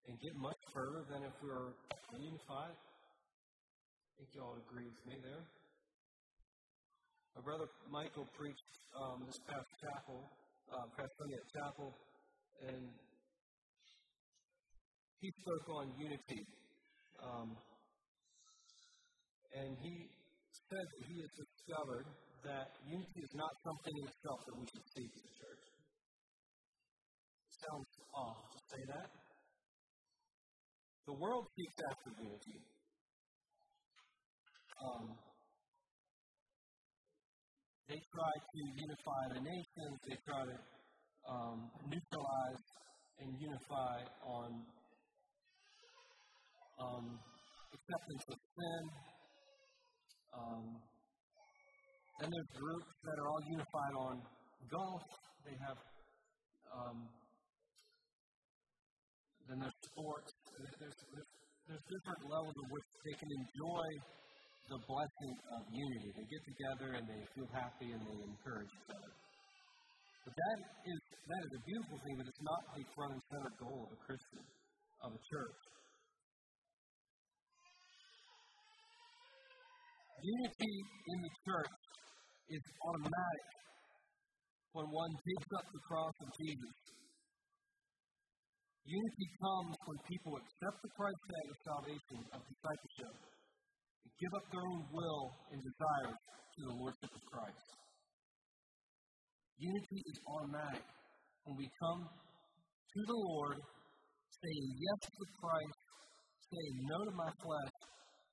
and 0.07 0.13
get 0.21 0.35
much 0.37 0.61
further 0.77 1.03
than 1.11 1.25
if 1.25 1.35
we're 1.43 1.73
unified. 2.21 2.77
I 2.77 4.11
think 4.21 4.29
you 4.37 4.41
all 4.45 4.61
agree 4.61 4.87
with 4.87 5.03
me 5.09 5.17
there. 5.25 5.64
My 7.35 7.43
brother 7.43 7.67
Michael 7.91 8.31
preached 8.39 8.79
um, 8.95 9.27
this 9.27 9.43
past 9.51 9.67
chapel, 9.83 10.23
uh, 10.71 10.87
past 10.95 11.11
Sunday 11.19 11.35
at 11.35 11.47
chapel, 11.51 11.91
and 12.63 12.87
he 15.19 15.29
spoke 15.43 15.67
on 15.83 15.91
unity. 15.99 16.47
Um, 17.19 17.59
and 19.51 19.75
he 19.83 19.95
said 20.71 20.87
that 20.87 21.03
he 21.11 21.17
has 21.27 21.33
discovered 21.35 22.07
that 22.47 22.71
unity 22.87 23.19
is 23.19 23.35
not 23.35 23.51
something 23.67 23.95
in 23.99 24.05
itself 24.07 24.39
that 24.47 24.55
we 24.55 24.67
should 24.71 24.87
seek 24.95 25.11
as 25.11 25.25
a 25.27 25.35
church. 25.35 25.65
It 27.51 27.55
sounds 27.67 27.91
off 28.15 28.47
to 28.47 28.59
say 28.71 28.83
that. 28.95 29.11
The 31.11 31.17
world 31.19 31.51
seeks 31.59 31.79
after 31.83 32.15
unity. 32.15 32.63
Um, 34.79 35.34
they 37.89 38.01
try 38.01 38.33
to 38.33 38.61
unify 38.81 39.23
the 39.37 39.41
nations. 39.45 39.97
They 40.09 40.17
try 40.25 40.41
to 40.41 40.57
um, 41.29 41.59
neutralize 41.85 42.65
and 43.21 43.29
unify 43.41 43.97
on 44.25 44.49
um, 46.81 47.07
acceptance 47.73 48.25
of 48.33 48.39
sin. 48.41 48.83
Um, 50.33 50.65
then 52.21 52.29
there's 52.31 52.53
groups 52.57 52.91
that 53.05 53.17
are 53.21 53.29
all 53.29 53.43
unified 53.53 53.95
on 54.01 54.15
golf. 54.71 55.05
They 55.45 55.57
have, 55.61 55.79
um, 56.73 56.99
then 59.49 59.59
there's 59.61 59.81
sports. 59.93 60.33
There's, 60.57 60.75
there's, 60.81 61.29
there's 61.69 61.85
different 61.85 62.23
levels 62.33 62.57
of 62.57 62.67
which 62.73 62.89
they 63.05 63.15
can 63.21 63.31
enjoy 63.45 63.87
the 64.69 64.81
blessing 64.89 65.35
of 65.53 65.61
unity. 65.69 66.09
They 66.17 66.27
get 66.29 66.43
together 66.49 66.89
and 66.97 67.05
they 67.05 67.23
feel 67.37 67.51
happy 67.53 67.93
and 67.93 68.01
they 68.01 68.19
encourage 68.25 68.73
each 68.73 68.89
other. 68.89 69.13
But 70.25 70.33
that 70.33 70.59
is, 70.89 71.01
that 71.29 71.43
is 71.45 71.53
a 71.53 71.63
beautiful 71.69 71.99
thing, 72.01 72.15
but 72.17 72.27
it's 72.33 72.45
not 72.45 72.63
the 72.73 72.85
front 72.97 73.13
and 73.13 73.23
center 73.29 73.53
goal 73.61 73.81
of 73.85 73.91
a 73.93 74.01
Christian, 74.09 74.45
of 75.05 75.11
a 75.13 75.21
church. 75.21 75.61
Unity 80.25 80.75
in 81.13 81.19
the 81.21 81.33
church 81.45 81.77
is 82.49 82.65
automatic 82.89 83.47
when 84.73 84.89
one 84.89 85.13
takes 85.13 85.51
up 85.61 85.67
the 85.69 85.83
cross 85.85 86.17
of 86.25 86.29
Jesus. 86.41 86.77
Unity 88.89 89.29
comes 89.45 89.77
when 89.85 89.99
people 90.09 90.33
accept 90.41 90.79
the 90.81 90.93
price 90.97 91.21
tag 91.29 91.47
of 91.53 91.59
salvation, 91.69 92.19
of 92.33 92.41
discipleship, 92.49 93.34
give 94.21 94.33
up 94.37 94.47
their 94.53 94.65
own 94.65 94.83
will 94.93 95.25
and 95.53 95.59
desires 95.63 96.21
to 96.21 96.61
the 96.69 96.75
Lordship 96.79 97.13
of 97.13 97.23
Christ. 97.29 97.69
Unity 99.59 100.01
is 100.05 100.19
automatic 100.27 100.87
when 101.45 101.57
we 101.57 101.69
come 101.79 102.03
to 102.05 103.01
the 103.07 103.19
Lord, 103.33 103.59
saying 104.43 104.67
yes 104.77 105.01
to 105.09 105.25
Christ, 105.41 105.79
saying 106.51 106.77
no 106.91 106.99
to 107.05 107.15
my 107.17 107.31
flesh, 107.43 107.75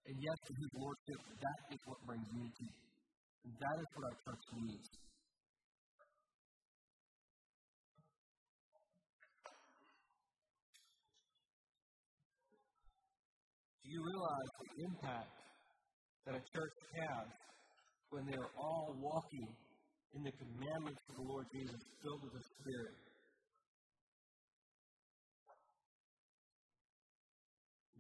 and 0.08 0.16
yes 0.18 0.38
to 0.48 0.54
his 0.54 0.70
lordship. 0.74 1.20
That 1.42 1.60
is 1.74 1.82
what 1.86 1.98
brings 2.06 2.28
unity. 2.34 2.70
And 3.46 3.54
that 3.58 3.78
is 3.78 3.88
what 3.94 4.04
our 4.10 4.18
church 4.26 4.46
needs. 4.54 4.90
Do 13.82 13.88
you 13.90 14.02
realize 14.02 14.52
the 14.62 14.70
impact 14.90 15.41
that 16.26 16.36
a 16.36 16.44
church 16.54 16.78
has 16.94 17.28
when 18.10 18.26
they 18.26 18.38
are 18.38 18.52
all 18.60 18.94
walking 19.00 19.48
in 20.14 20.22
the 20.24 20.32
commandments 20.32 21.02
of 21.10 21.16
the 21.16 21.26
Lord 21.26 21.48
Jesus, 21.54 21.80
filled 22.04 22.22
with 22.24 22.34
the 22.34 22.46
Spirit? 22.60 22.96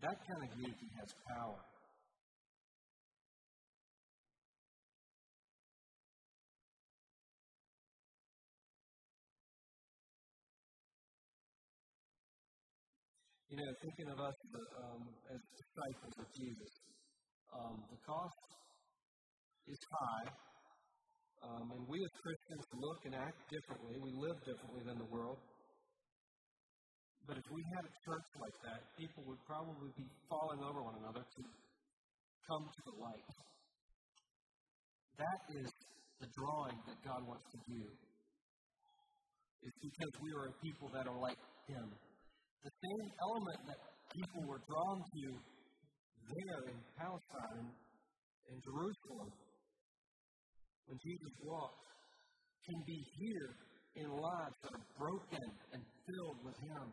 That 0.01 0.17
kind 0.17 0.41
of 0.49 0.57
unity 0.57 0.89
has 0.99 1.09
power. 1.29 1.61
You 13.51 13.57
know, 13.57 13.67
thinking 13.83 14.07
of 14.09 14.19
us 14.19 14.37
um, 14.79 15.01
as 15.27 15.41
disciples 15.59 16.15
of 16.17 16.27
Jesus, 16.33 16.71
um, 17.51 17.83
the 17.91 17.99
cost 18.07 18.41
is 19.67 19.81
high, 19.91 20.27
um, 21.43 21.65
and 21.75 21.83
we 21.87 21.99
as 21.99 22.13
Christians 22.21 22.65
look 22.75 22.99
and 23.05 23.15
act 23.15 23.39
differently. 23.51 23.95
We 23.99 24.11
live 24.15 24.37
differently 24.45 24.83
than 24.85 24.97
the 24.97 25.09
world. 25.09 25.39
But 27.27 27.37
if 27.37 27.47
we 27.53 27.61
had 27.75 27.83
a 27.85 27.93
church 28.03 28.27
like 28.41 28.57
that, 28.65 28.79
people 28.97 29.23
would 29.29 29.41
probably 29.45 29.91
be 29.95 30.07
falling 30.27 30.61
over 30.65 30.81
one 30.81 30.97
another 31.05 31.21
to 31.21 31.41
come 32.49 32.65
to 32.65 32.81
the 32.91 32.95
light. 32.97 33.29
That 35.21 35.39
is 35.61 35.69
the 36.19 36.29
drawing 36.33 36.77
that 36.89 36.97
God 37.05 37.21
wants 37.27 37.45
to 37.53 37.59
do. 37.69 37.83
It's 39.61 39.79
because 39.85 40.13
we 40.17 40.29
are 40.33 40.49
a 40.49 40.55
people 40.65 40.89
that 40.97 41.05
are 41.05 41.19
like 41.21 41.37
Him 41.69 41.85
the 42.61 42.73
same 42.77 43.07
element 43.25 43.59
that 43.65 43.79
people 44.13 44.41
were 44.45 44.61
drawn 44.69 45.01
to 45.01 45.23
there 46.31 46.63
in 46.71 46.77
Palestine 46.95 47.67
and 48.47 48.57
Jerusalem 48.63 49.29
when 50.87 50.97
Jesus 51.03 51.33
walked 51.43 51.87
can 52.67 52.79
be 52.87 52.99
here 53.19 53.49
in 53.95 54.07
lives 54.07 54.57
that 54.63 54.71
are 54.71 54.87
broken 54.95 55.45
and 55.75 55.81
filled 55.83 56.39
with 56.43 56.57
Him. 56.57 56.85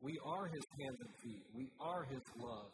We 0.00 0.16
are 0.24 0.46
His 0.48 0.66
hands 0.80 1.00
and 1.04 1.14
feet. 1.20 1.44
We 1.52 1.66
are 1.80 2.02
His 2.08 2.24
love. 2.36 2.72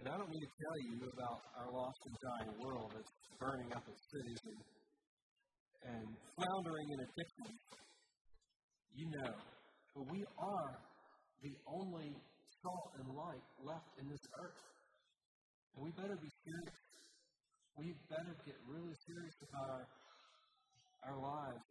And 0.00 0.08
I 0.08 0.14
don't 0.16 0.30
need 0.32 0.44
to 0.48 0.54
tell 0.58 0.78
you 0.88 0.96
about 1.12 1.40
our 1.60 1.68
lost 1.70 2.00
and 2.08 2.16
dying 2.24 2.52
world 2.56 2.88
that's 2.96 3.12
burning 3.36 3.70
up 3.76 3.84
its 3.84 4.02
cities 4.10 4.40
and 4.48 4.60
and 5.80 6.04
floundering 6.36 6.88
in 6.92 6.98
addiction, 7.08 7.56
you 8.94 9.06
know. 9.10 9.32
But 9.94 10.10
we 10.10 10.24
are 10.38 10.70
the 11.42 11.54
only 11.66 12.14
salt 12.62 12.92
and 12.98 13.06
light 13.16 13.44
left 13.64 13.90
in 14.00 14.08
this 14.08 14.20
earth. 14.38 14.62
And 15.74 15.84
we 15.84 15.90
better 15.96 16.16
be 16.16 16.30
serious. 16.44 16.78
We 17.76 17.94
better 18.10 18.34
get 18.44 18.56
really 18.68 18.94
serious 19.06 19.36
about 19.48 19.68
our, 19.70 19.86
our 21.08 21.18
lives 21.18 21.64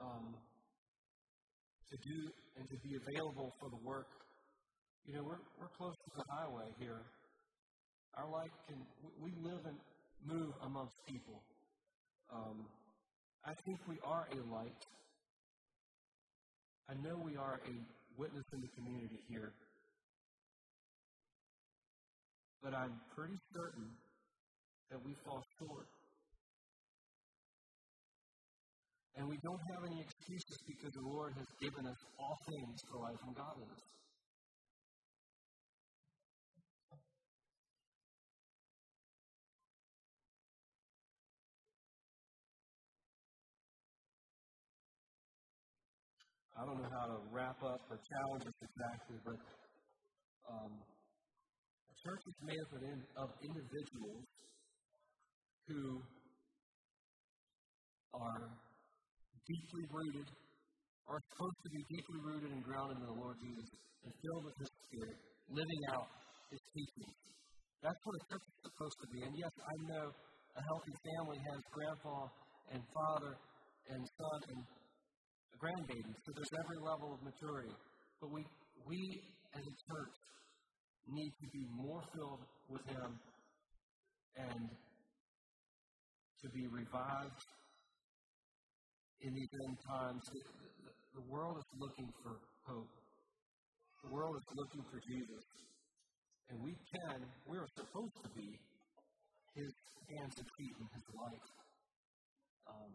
um, 0.00 0.34
to 1.90 1.96
do 2.00 2.18
and 2.56 2.64
to 2.68 2.76
be 2.80 2.96
available 2.96 3.52
for 3.60 3.68
the 3.68 3.80
work. 3.84 4.08
You 5.04 5.14
know, 5.14 5.24
we're, 5.24 5.42
we're 5.60 5.72
close 5.76 5.94
to 5.94 6.10
the 6.16 6.24
highway 6.30 6.70
here. 6.78 7.02
Our 8.16 8.30
life 8.30 8.54
can, 8.68 8.78
we 9.20 9.32
live 9.42 9.60
and 9.66 9.76
move 10.24 10.52
amongst 10.64 10.94
people. 11.08 11.42
Um, 12.32 12.64
I 13.44 13.52
think 13.66 13.80
we 13.88 13.98
are 14.04 14.28
a 14.30 14.40
light. 14.54 14.78
I 16.92 16.94
know 17.00 17.16
we 17.24 17.40
are 17.40 17.56
a 17.56 17.74
witness 18.20 18.44
in 18.52 18.60
the 18.60 18.68
community 18.76 19.24
here. 19.32 19.48
But 22.60 22.76
I'm 22.76 22.92
pretty 23.16 23.40
certain 23.56 23.88
that 24.92 25.00
we 25.00 25.16
fall 25.24 25.40
short. 25.56 25.88
And 29.16 29.24
we 29.24 29.40
don't 29.40 29.62
have 29.72 29.88
any 29.88 30.04
excuses 30.04 30.58
because 30.68 30.92
the 30.92 31.08
Lord 31.08 31.32
has 31.32 31.48
given 31.64 31.88
us 31.88 32.00
all 32.20 32.36
things 32.44 32.76
for 32.84 33.00
life 33.00 33.20
and 33.24 33.36
godliness. 33.40 33.84
I 46.52 46.60
don't 46.68 46.76
know 46.76 46.92
how 46.92 47.06
to 47.08 47.18
wrap 47.32 47.56
up 47.64 47.80
or 47.88 47.96
challenge 47.96 48.44
this 48.44 48.60
exactly, 48.60 49.16
but 49.24 49.38
um, 50.52 50.72
a 50.76 51.94
church 51.96 52.22
is 52.28 52.36
made 52.44 52.60
up 52.60 52.72
of, 52.76 52.82
in, 52.84 52.98
of 53.16 53.28
individuals 53.40 54.24
who 55.64 55.82
are 58.12 58.44
deeply 59.48 59.84
rooted, 59.88 60.28
are 61.08 61.20
supposed 61.32 61.60
to 61.64 61.70
be 61.72 61.82
deeply 61.88 62.20
rooted 62.20 62.50
and 62.52 62.60
grounded 62.60 63.00
in 63.00 63.06
the 63.08 63.16
Lord 63.16 63.36
Jesus 63.40 63.68
and 64.04 64.12
filled 64.12 64.44
with 64.44 64.56
His 64.60 64.70
Spirit, 64.92 65.16
living 65.48 65.82
out 65.96 66.08
His 66.52 66.60
teachings. 66.76 67.16
That's 67.80 67.98
what 68.04 68.14
a 68.14 68.22
church 68.28 68.44
is 68.44 68.56
supposed 68.68 68.98
to 69.00 69.08
be. 69.08 69.18
And 69.24 69.34
yes, 69.40 69.54
I 69.56 69.76
know 69.88 70.04
a 70.12 70.62
healthy 70.68 70.94
family 71.00 71.40
has 71.48 71.58
grandpa 71.72 72.16
and 72.76 72.80
father 72.92 73.32
and 73.88 74.02
son 74.04 74.38
and 74.52 74.60
grandbabies. 75.58 76.18
So 76.24 76.30
there's 76.34 76.54
every 76.64 76.80
level 76.80 77.14
of 77.14 77.20
maturity. 77.22 77.74
But 78.20 78.30
we, 78.30 78.42
we 78.86 79.00
as 79.54 79.64
a 79.64 79.76
church 79.88 80.14
need 81.08 81.32
to 81.42 81.46
be 81.52 81.64
more 81.74 82.02
filled 82.14 82.44
with 82.68 82.84
Him 82.86 83.10
and 84.36 84.68
to 86.42 86.46
be 86.50 86.64
revived 86.70 87.42
in 89.22 89.30
these 89.34 89.52
end 89.68 89.76
times. 89.86 90.22
The, 90.32 90.40
the, 90.42 90.92
the 91.20 91.24
world 91.30 91.56
is 91.58 91.68
looking 91.78 92.10
for 92.22 92.34
hope. 92.66 92.90
The 94.02 94.10
world 94.10 94.34
is 94.34 94.48
looking 94.58 94.82
for 94.90 94.98
Jesus. 94.98 95.44
And 96.50 96.58
we 96.62 96.74
can, 96.74 97.22
we're 97.46 97.70
supposed 97.78 98.16
to 98.24 98.30
be 98.34 98.50
his 99.54 99.72
hands 100.16 100.34
and 100.36 100.48
feet 100.58 100.74
and 100.80 100.88
his 100.90 101.06
light 101.14 101.46
um, 102.66 102.92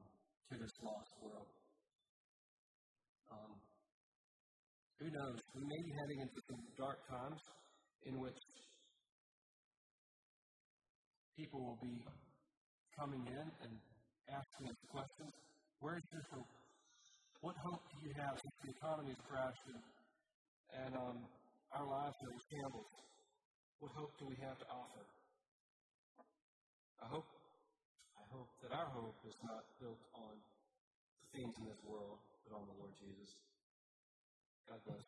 to 0.51 0.53
this 0.60 0.76
lost 0.84 1.12
world. 1.24 1.49
Um, 3.32 3.53
who 4.99 5.07
knows? 5.11 5.39
We 5.53 5.61
may 5.61 5.82
be 5.84 5.91
heading 5.99 6.19
into 6.25 6.39
some 6.49 6.61
dark 6.78 6.99
times 7.09 7.41
in 8.05 8.19
which 8.19 8.39
people 11.38 11.61
will 11.61 11.80
be 11.82 12.01
coming 12.97 13.21
in 13.30 13.45
and 13.45 13.73
asking 14.34 14.65
us 14.73 14.80
questions. 14.89 15.34
Where's 15.80 16.01
your 16.09 16.25
hope? 16.34 16.51
What 17.45 17.55
hope 17.61 17.84
do 17.93 17.97
you 18.01 18.13
have 18.17 18.34
if 18.34 18.53
the 18.65 18.69
economy 18.73 19.13
is 19.13 19.21
crashing 19.30 19.82
and 20.73 20.91
um, 20.97 21.17
our 21.78 21.86
lives 21.86 22.17
are 22.17 22.32
in 22.34 22.41
shambles? 22.49 22.91
What 23.78 23.93
hope 23.93 24.13
do 24.17 24.25
we 24.25 24.38
have 24.41 24.57
to 24.57 24.67
offer? 24.73 25.05
I 26.97 27.07
hope, 27.13 27.30
I 28.17 28.25
hope 28.34 28.49
that 28.65 28.71
our 28.73 28.89
hope 28.89 29.21
is 29.21 29.38
not 29.45 29.61
built 29.78 30.01
on 30.17 30.34
the 30.34 31.28
things 31.38 31.53
in 31.61 31.65
this 31.69 31.82
world, 31.86 32.17
but 32.50 32.58
on 32.58 32.68
the 32.68 32.78
Lord 32.80 32.93
Jesus. 32.98 33.36
God 34.70 34.80
bless. 34.86 35.04